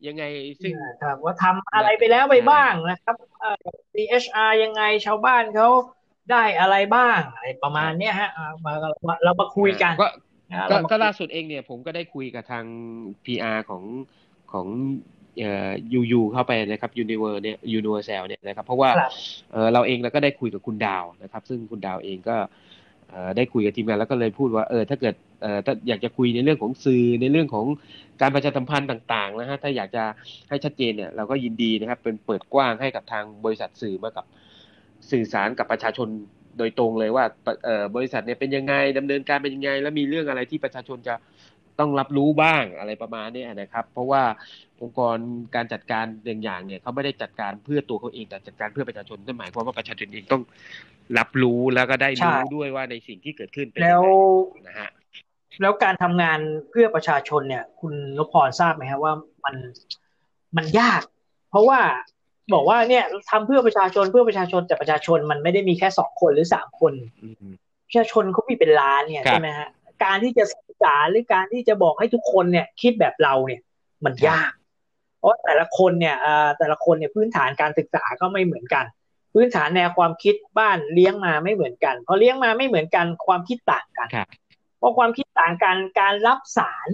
[0.08, 0.24] ยังไง
[0.62, 5.70] ซึ่งครับว่าทำอะไรไปแล้วไปบ้างนะครับเอ่อ CHR ยังไงชาวบ้านเขา
[6.32, 8.74] ได้อะไรบ้างอะไรประมาณเนี้ยฮะอ่ามา
[9.24, 10.08] เรามาคุยกันก็
[10.52, 12.66] นะก็เรามาก็ล่าสุดเองเนี่ยผมก็ได้คุยกับทาง
[13.26, 13.84] PR ของ
[14.52, 14.68] ของ
[15.39, 19.12] เอ่อ UU เข้าไปนะครับ Univer เนี่ย Universal เนี่ยนะครับเพราะว่าครับ
[19.52, 22.38] เออเราเองเราก็ได้คุยกับคุณดาวนะครับ ซึ่งคุณดาวเองก็
[23.10, 27.66] เอ่อได้คุยกับทีมงานแล้วก็เลยพูดว่าเออถ้าเกิดเอ่อถ้าอยากจะคุยในเรื่องของสื่อในเรื่องของ
[28.22, 30.04] การประชาสัมพันธ์ต่างๆนะฮะถ้าอยากจะ
[30.50, 34.26] ให้ชัดเจนเนี่ยเราก็ยินดีนะครับเป็นเปิดกว้างให้กับทางบริษัทสื่อมากับ
[35.12, 36.08] สื่อสารกับประชาชน
[36.58, 37.26] โดยตรงเลยว่า
[37.64, 41.16] เอ่อบริษัทเนี่ยเป็นยังไงดำเนินการเป็นยังไง แล้วมีเรื่องอะไรที่ประชาชนจะ
[41.80, 44.24] ต้องรับรู้บ้างอะไรประมาณนี้นะครับ เพราะว่า
[44.82, 45.18] องค์กร
[45.56, 50.43] การจัดการอย่างอย่างเนี่ยเขาไม่ได้จัดการเพื่อตัวเขาเองแต่จัดการเพื่อประชาชนนั่นหมายความว่าประชาชนเองต้อง
[51.18, 54.89] รับรู้แล้วก็ได้ใช่รู้ด้วยว่าในสิ่งที่เกิดขึ้นเป็นแล้ยังวไงนะฮะ
[55.62, 56.39] แล้วการทำงาน
[56.70, 59.14] เพื่อประชาชนเนี่ย คุณนพพรทราบไหมครับว่า
[59.45, 59.56] มัน
[60.58, 61.02] มันยาก
[61.50, 61.80] เพราะว่า
[62.54, 66.93] บอกว่าเนี่ยทำเพื่อประชาชนเพื่อประชาชนแต่ประชาชนมันไม่ได้มีแค่สองคนหรือสามคน
[67.24, 67.54] อืม
[67.88, 69.70] ประชาชนเขามีเป็นล้านเนี่ยครับใช่ไหมฮะ
[70.04, 73.62] การที่จะสื่อสารหรือการที่จะบอกให้ทุกคนเนี่ย คิดแบบเราเนี่ย
[74.06, 74.52] มันยาก
[75.20, 78.86] เพราะแต่ละคนเนี่ยเอ่อแต่ละคนเนี่ยพื้นฐานการศึกษาก็ไม่เหมือนกัน
[79.34, 84.28] พื้นฐานแนวความคิดบ้านเลี้ยงมาไม่เหมือนกันพอเลี้ยงมาไม่เหมือนกันความคิดต่างกันครับ
[84.78, 86.89] เพราะความคิดต่างกันการรับสาร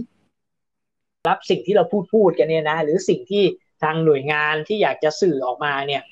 [1.29, 3.43] รับสิ่งที่เราพูดพูดกันเนี่ยนะ หรือสิ่งที่
[3.85, 6.03] ทางหน่วยงานที่อยากจะสื่อออกมาเนี่ย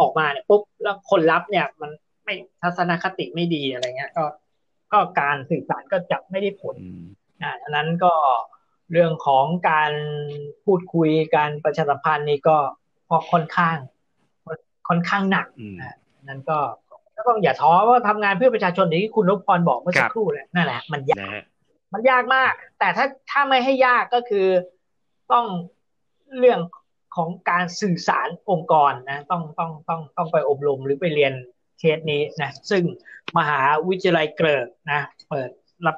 [0.00, 1.90] ออกมาเนี่ยปุ๊บแล้วคนรับเนี่ย มัน
[2.24, 4.24] ไม่ทัศนคติไม่ดีอะไรเงี้ย ก็
[4.92, 7.04] ก็การสื่อสารก็จะไม่ได้ผลอืม
[7.42, 8.12] อ่าอันนั้นก็
[8.92, 9.92] เรื่องของการ
[10.64, 12.56] พูดคุยการประชาสัมพันธ์นี่ก็
[13.08, 13.76] พอค่อนข้าง
[14.88, 15.92] ค่อนข้างหนักอืมอ่า
[16.28, 16.58] นั้นก็
[17.16, 21.44] ก็ต้องอย่าท้อว่าทำงานเพื่อประชาชนอย่างที่คุณนพพรบอกเมื่อสัครักบครู่แหละนั่นแหละมันยากนะฮะ
[21.92, 24.46] มันยากมาก แต่ถ้าถ้าไม่ให้ยากก็คือ
[25.32, 25.46] ต้อง
[26.38, 26.60] เรื่อง
[27.16, 31.32] ของการสื่อสารองค์กรนะต้องต้องต้องต้องไปอบรมหรือไปเรียน
[31.78, 32.82] เคสนี้นะซึ่ง
[33.38, 35.50] มหาวิทยาลัยเกริกนะเปิด
[35.86, 35.96] รับ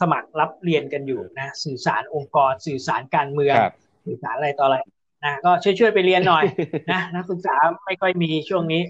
[0.00, 3.74] สมัครรับเรียนกันอยู่นะสื่อสารองค์กร สื่อสารการเมืองครับ
[4.06, 4.78] สื่อสารอะไรต่ออะไร
[5.24, 6.44] นะก็ช่วยช่วยๆไปเรียนหน่อย
[6.92, 8.82] นะนักศึกษาไม่ค่อยมีช่วงนี้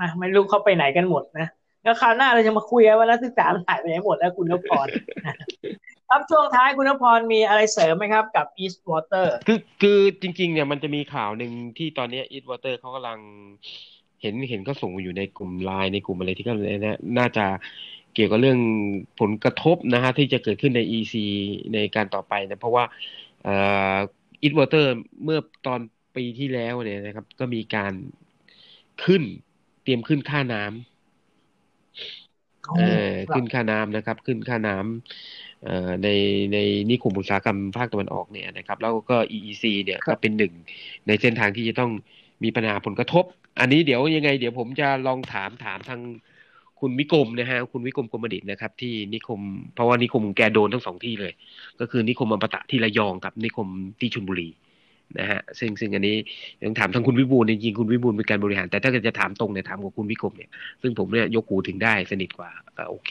[0.00, 1.48] นะไม่รู้เขาไปไหนกันหมดนะ
[1.82, 4.86] แล้วคราวหน้าเราจะมาคุยกันว่านักศึกษามันหายไปไหนหมดแล้วคุณนพพร
[6.12, 13.18] ครับช่วงท้ายคุณนพพรมีอะไรเสริมไหมครับกับ East Water คือคือจริง ๆ เนี่ยมันจะมีข่าวหนึ่งที่ตอนนี้ East Water เขากำลัง
[14.22, 17.46] เห็นเห็นก็ส่งมาอยู่ในกลุ่มไลน์ในกลุ่มอะไรที่ก็เลยนะน่าจะ
[18.14, 18.58] เกี่ยวกับเรื่อง
[19.20, 21.14] ผลกระทบนะฮะที่จะเกิดขึ้นใน EEC
[21.74, 22.84] ในการต่อไปนะเพราะว่า
[23.42, 23.54] เอ่
[23.94, 23.96] อ
[24.42, 24.92] East Water
[25.24, 25.80] เมื่อตอน
[26.16, 27.92] ปีที่แล้วเนี่ยนะครับ ก็มีการ
[29.04, 29.22] ขึ้น
[29.82, 30.72] เตรียมขึ้นค่าน้ำ
[32.76, 35.51] เอ่อขึ้นค่าน้ำนะครับ ขึ้นค่าน้ำเอ่อ
[36.02, 36.08] ใน
[36.52, 36.58] ใน
[36.90, 40.52] นิคมอุตสาหกรรมภาคตะวันออกเนี่ยนะครับแล้วก็ EEC เนี่ยก็เป็นหนึ่ง
[41.06, 41.90] ในเส้นทางที่จะต้อง
[42.44, 43.24] มีปัญหาผลกระทบ
[43.60, 46.00] อันนี้เดี๋ยวยังไง เดี๋ยวผมจะลองถามถามทาง
[46.80, 49.40] คุณวิกรมนะฮะคุณวิกรมกรมดิตนะครับ ที่นิคม
[49.74, 51.32] เพราะว่านิคมแกโดนทั้งสองที่เลย
[51.80, 53.68] ก็คือนิคมอมตะที่ระยองกับนิคม
[54.00, 54.48] ที่ชลบุรี
[55.20, 56.16] นะฮะซึ่งซึ่งอันนี้
[56.62, 60.50] ยังถามทางคุณวิบูลย์จริงๆคุณวิบูลย์เป็นการบริหาร แต่ถ้าเกิดจะถามตรงเนี่ยถามกับคุณวิกรมเนี่ย
[60.82, 63.10] ซึ่งผมเนี่ยยกหูถึงได้สนิทกว่าก็โอเค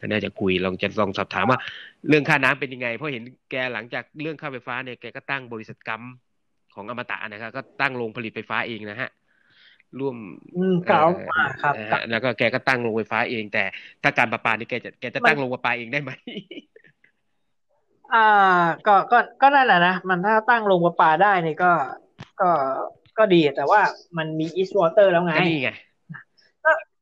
[0.00, 1.58] ก็น่าจะคุยลองจะลองสอบถามว่า
[2.08, 6.02] เรื่องค่าน้ำเป็นยังไง เพราะเห็นแกหลังจากเรื่องค่าไฟฟ้าเนี่ยแกก็ตั้งบริษัทกัม
[6.74, 9.10] ของอมตะนะครับก็ตั้งโรงผลิตไฟฟ้าเองนะฮะ
[10.00, 10.16] ร่วม
[10.56, 13.64] อืมเก่าเอ่อมากครับนะฮะแล้วก็แกก็ตั้งโรงไฟฟ้าเอง แต่
[14.02, 16.10] ถ้าการประปานี่แกจะแกจะตั้งโรงประปาเองได้ไหม
[18.12, 21.72] อ่า ก็ก็ก็นั่นแหละนะมันถ้าตั้งโรงประปาได้นี่ก็
[22.40, 22.50] ก็
[23.18, 23.80] ก็ดีแต่ว่า
[24.16, 25.70] มันมี East Water แล้วไงก็นี่ไง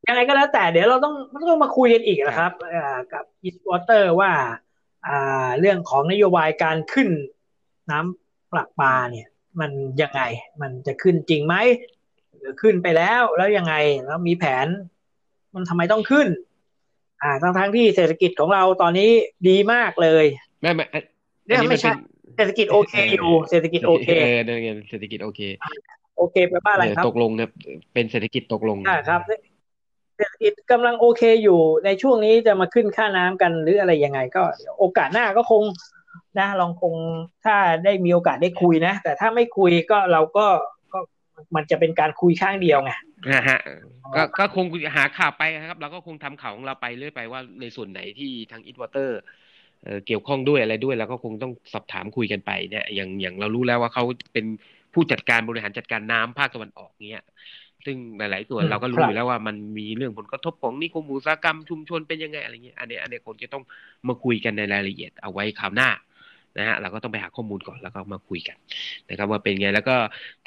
[0.08, 1.14] ยังไงก็แล้วแต่เดี๋ยวเราต้อง
[1.48, 4.32] ต้องมาคุยกันอีกนะครับเอ่อกับ East Water ว่า
[5.06, 7.08] อ่า เรื่องของนโยบายการขึ้น
[7.90, 9.28] น้ำประปาเนี่ย
[9.60, 9.70] มัน
[10.02, 10.22] ยังไง
[10.60, 11.54] มันจะขึ้นจริงไหม
[12.38, 13.74] หรือขึ้นไปแล้วแล้วยังไง
[14.06, 14.66] แล้วมีแผน
[15.54, 16.28] มันทำไมต้องขึ้น
[17.22, 19.10] อ่าทั้งทั้งๆที่เศรษฐกิจของเราตอนนี้
[19.48, 20.24] ดีมากเลย
[20.62, 21.02] ไม่ไม่อัน
[21.46, 21.96] เนี่ยอันนี้ไม่ใช่น
[22.36, 25.40] เป็นเศรษฐกิจโอเคอยู่เศรษฐกิจโอเคเออนั่นไงเศรษฐกิจโอเค
[26.18, 27.50] โอเคแปลว่าอะไรเออครับตกลงเนี่ย
[27.94, 29.20] เป็นเศรษฐกิจตกลงอ่าครับ
[30.16, 35.62] เศรษฐกิจกำลังโอเคอยู่ในช่วงนี้จะมาขึ้นค่าน้ำกันหรืออะไรยังไง ก็เดี๋ยวโอกาสหน้าก็คง
[36.38, 36.94] นะลองคง
[37.44, 40.46] ถ้าได้มีโอกาสได้คุยนะ แต่ถ้าไม่คุยก็เราก็
[40.92, 40.98] ก็
[41.54, 42.92] มันจะเป็นการคุยข้างเดียวไง
[43.32, 43.58] นะฮะ
[44.16, 44.64] ก็ก็คง
[44.96, 49.20] หาข่าวไปครับ เราก็คงทำข่าวของเราไปเรื่อยไปว่าในส่วนไหนที่ทางอิ w วอเตอร์
[50.06, 54.46] เกี่ยวข้องด้วยอะไรด้วยเราก็คงต้องสอบถามคุยกันไปเนี่ยอย่างอย่างเรารู้แล้วว่าเขาเป็น
[54.94, 57.24] ผู้จัดการบริหารจัดการน้ำภาคตะวันออกเนี่ย
[57.86, 63.62] ซึ่งหลาย ๆ ส่วนอืมเราก็รู้ครับอยู่แล้วว่ามันมีเรื่องผลกระทบของนิคมอุตสาหกรรมชุมชนเป็นยังไงอะไรเงี้ยอันเนี้ยอันเนี้ยคงจะต้อง
[64.08, 65.90] มาคุยกันในรายละเอียดเอาไว้คราวหน้า
[66.58, 68.56] นะฮะเราก็ต้องไปหาข้อมูลก่อนแล้วก็มาคุยกัน
[69.10, 69.96] นะครับว่าเป็นไงแล้วก็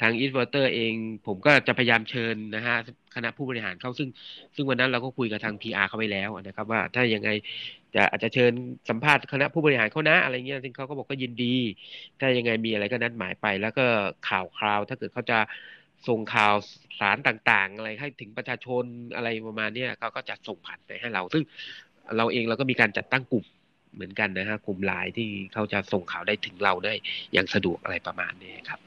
[0.00, 0.92] ทางอินเวอร์เตอร์เอง
[1.26, 2.76] ผมก็จะพยายามเชิญนะฮะ
[3.14, 4.08] คณะผู้บริหารเข้าซึ่ง
[4.54, 7.30] ซึ่งวันนั้นเราก็คุยกับทาง PR เขาไปแล้วนะครับว่าถ้ายังไง
[7.96, 8.52] จะอาจจะเชิญ
[8.90, 11.54] สัมภาษณ์คณะผู้บริหารเขานะอะไรเงี้ยซึ่งเขาก็บอกก็ยินดี
[12.20, 13.86] ถ้ายังไงมีอะไรก็นัดหมายไป แล้วก็
[14.28, 15.38] ข่าวคราว ถ้าเกิดเขาจะ
[16.08, 16.54] ส่งข่าว
[16.98, 18.84] สารต่างๆ อะไรให้ถึงประชาชน
[19.16, 21.42] อะไรประมาณเนี้ยเขาก็จะส่งผ่านไปให้เรา ซึ่ง
[22.16, 23.44] เราเองเราก็มีการจัดตั้งกลุ่ม
[23.94, 26.92] เหมือนกันนะฮะกลุ่มไลน์ที่เขาจะส่งข่าวได้ถึงเราได้
[27.32, 28.80] อย่างสะดวกอะไรประมาณนี้ครับ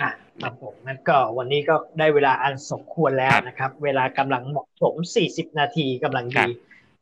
[0.00, 0.10] อะ
[0.42, 4.94] ครับผมงั้นก็วันนี้ก็ได้เวลาอันสมควรแล้วครับนะครับ เวลากำลังเหมาะสม
[5.26, 6.50] 40 นาทีกำลังดีครับ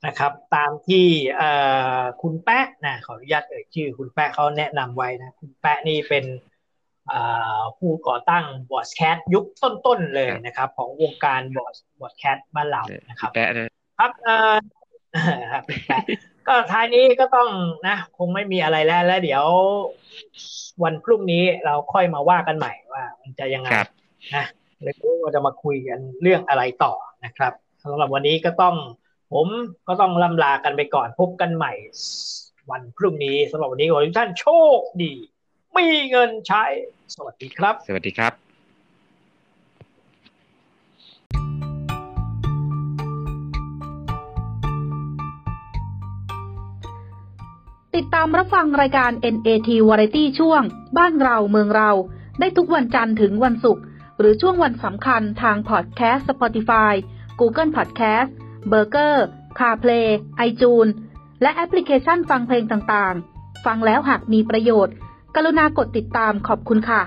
[0.06, 1.50] นะครับตามที่เอ่
[1.98, 6.24] อคุณแปะนะขออนุญาตเอ่ยชื่อ คุณแปะเขาแนะนำไว้นะคุณแปะนี่เป็น
[7.08, 7.20] เอ่
[7.58, 13.66] อผู้ก่อตั้งพอดแคสต์ยุคต้นๆเลยนะครับ ของวงการพอดพอดแคสต์บ้านเรานะครับแปะนะ
[13.98, 14.54] ครับเอ่อ
[15.52, 16.02] ครับคุณแปะ
[16.48, 17.48] ก็ท้ายนี้ก็ต้อง
[17.86, 19.44] นะคงไม่มีอะไรแล้วแล้วเดี๋ยว
[20.84, 23.88] วันพรุ่งนี้เราค่อยมาว่ากันใหม่ว่ามันจะยังไงครับ
[24.34, 24.44] นะ
[24.82, 26.94] หรือว่าจะมาคุยกันเรื่องอะไรต่อ
[27.24, 28.76] นะครับสำหรับวันนี้ก็ต้อง
[29.34, 29.48] ผม
[29.88, 31.72] ก็ต้องล่ำลากันไปก่อนพบกันใหม่
[32.70, 34.46] วันพรุ่งนี้สำหรับวันนี้ขอให้ทุกท่านโช
[34.78, 35.12] คดี
[35.76, 36.64] มีเงินใช้
[37.14, 38.32] สวัสดีครับ สวัสดีครับ
[47.96, 50.62] ติดตามรับฟังรายการ NAT Variety ช่วง
[50.98, 51.90] บ้านเราเมืองเรา
[52.40, 53.82] ได้ทุกวันจันทร์ถึงวันศุกร์
[54.18, 56.92] หรือช่วงวันสำคัญทางพอดแคสต์ Spotify
[57.40, 58.30] Google Podcast
[58.68, 60.86] Breaker CarPlay iTunes
[61.42, 64.94] และแอปพลิเคชันฟังเพลงต่างๆ ฟังแล้วหากมีประโยชน์
[65.34, 67.02] กรุณากดติดตามขอบคุณค่ะ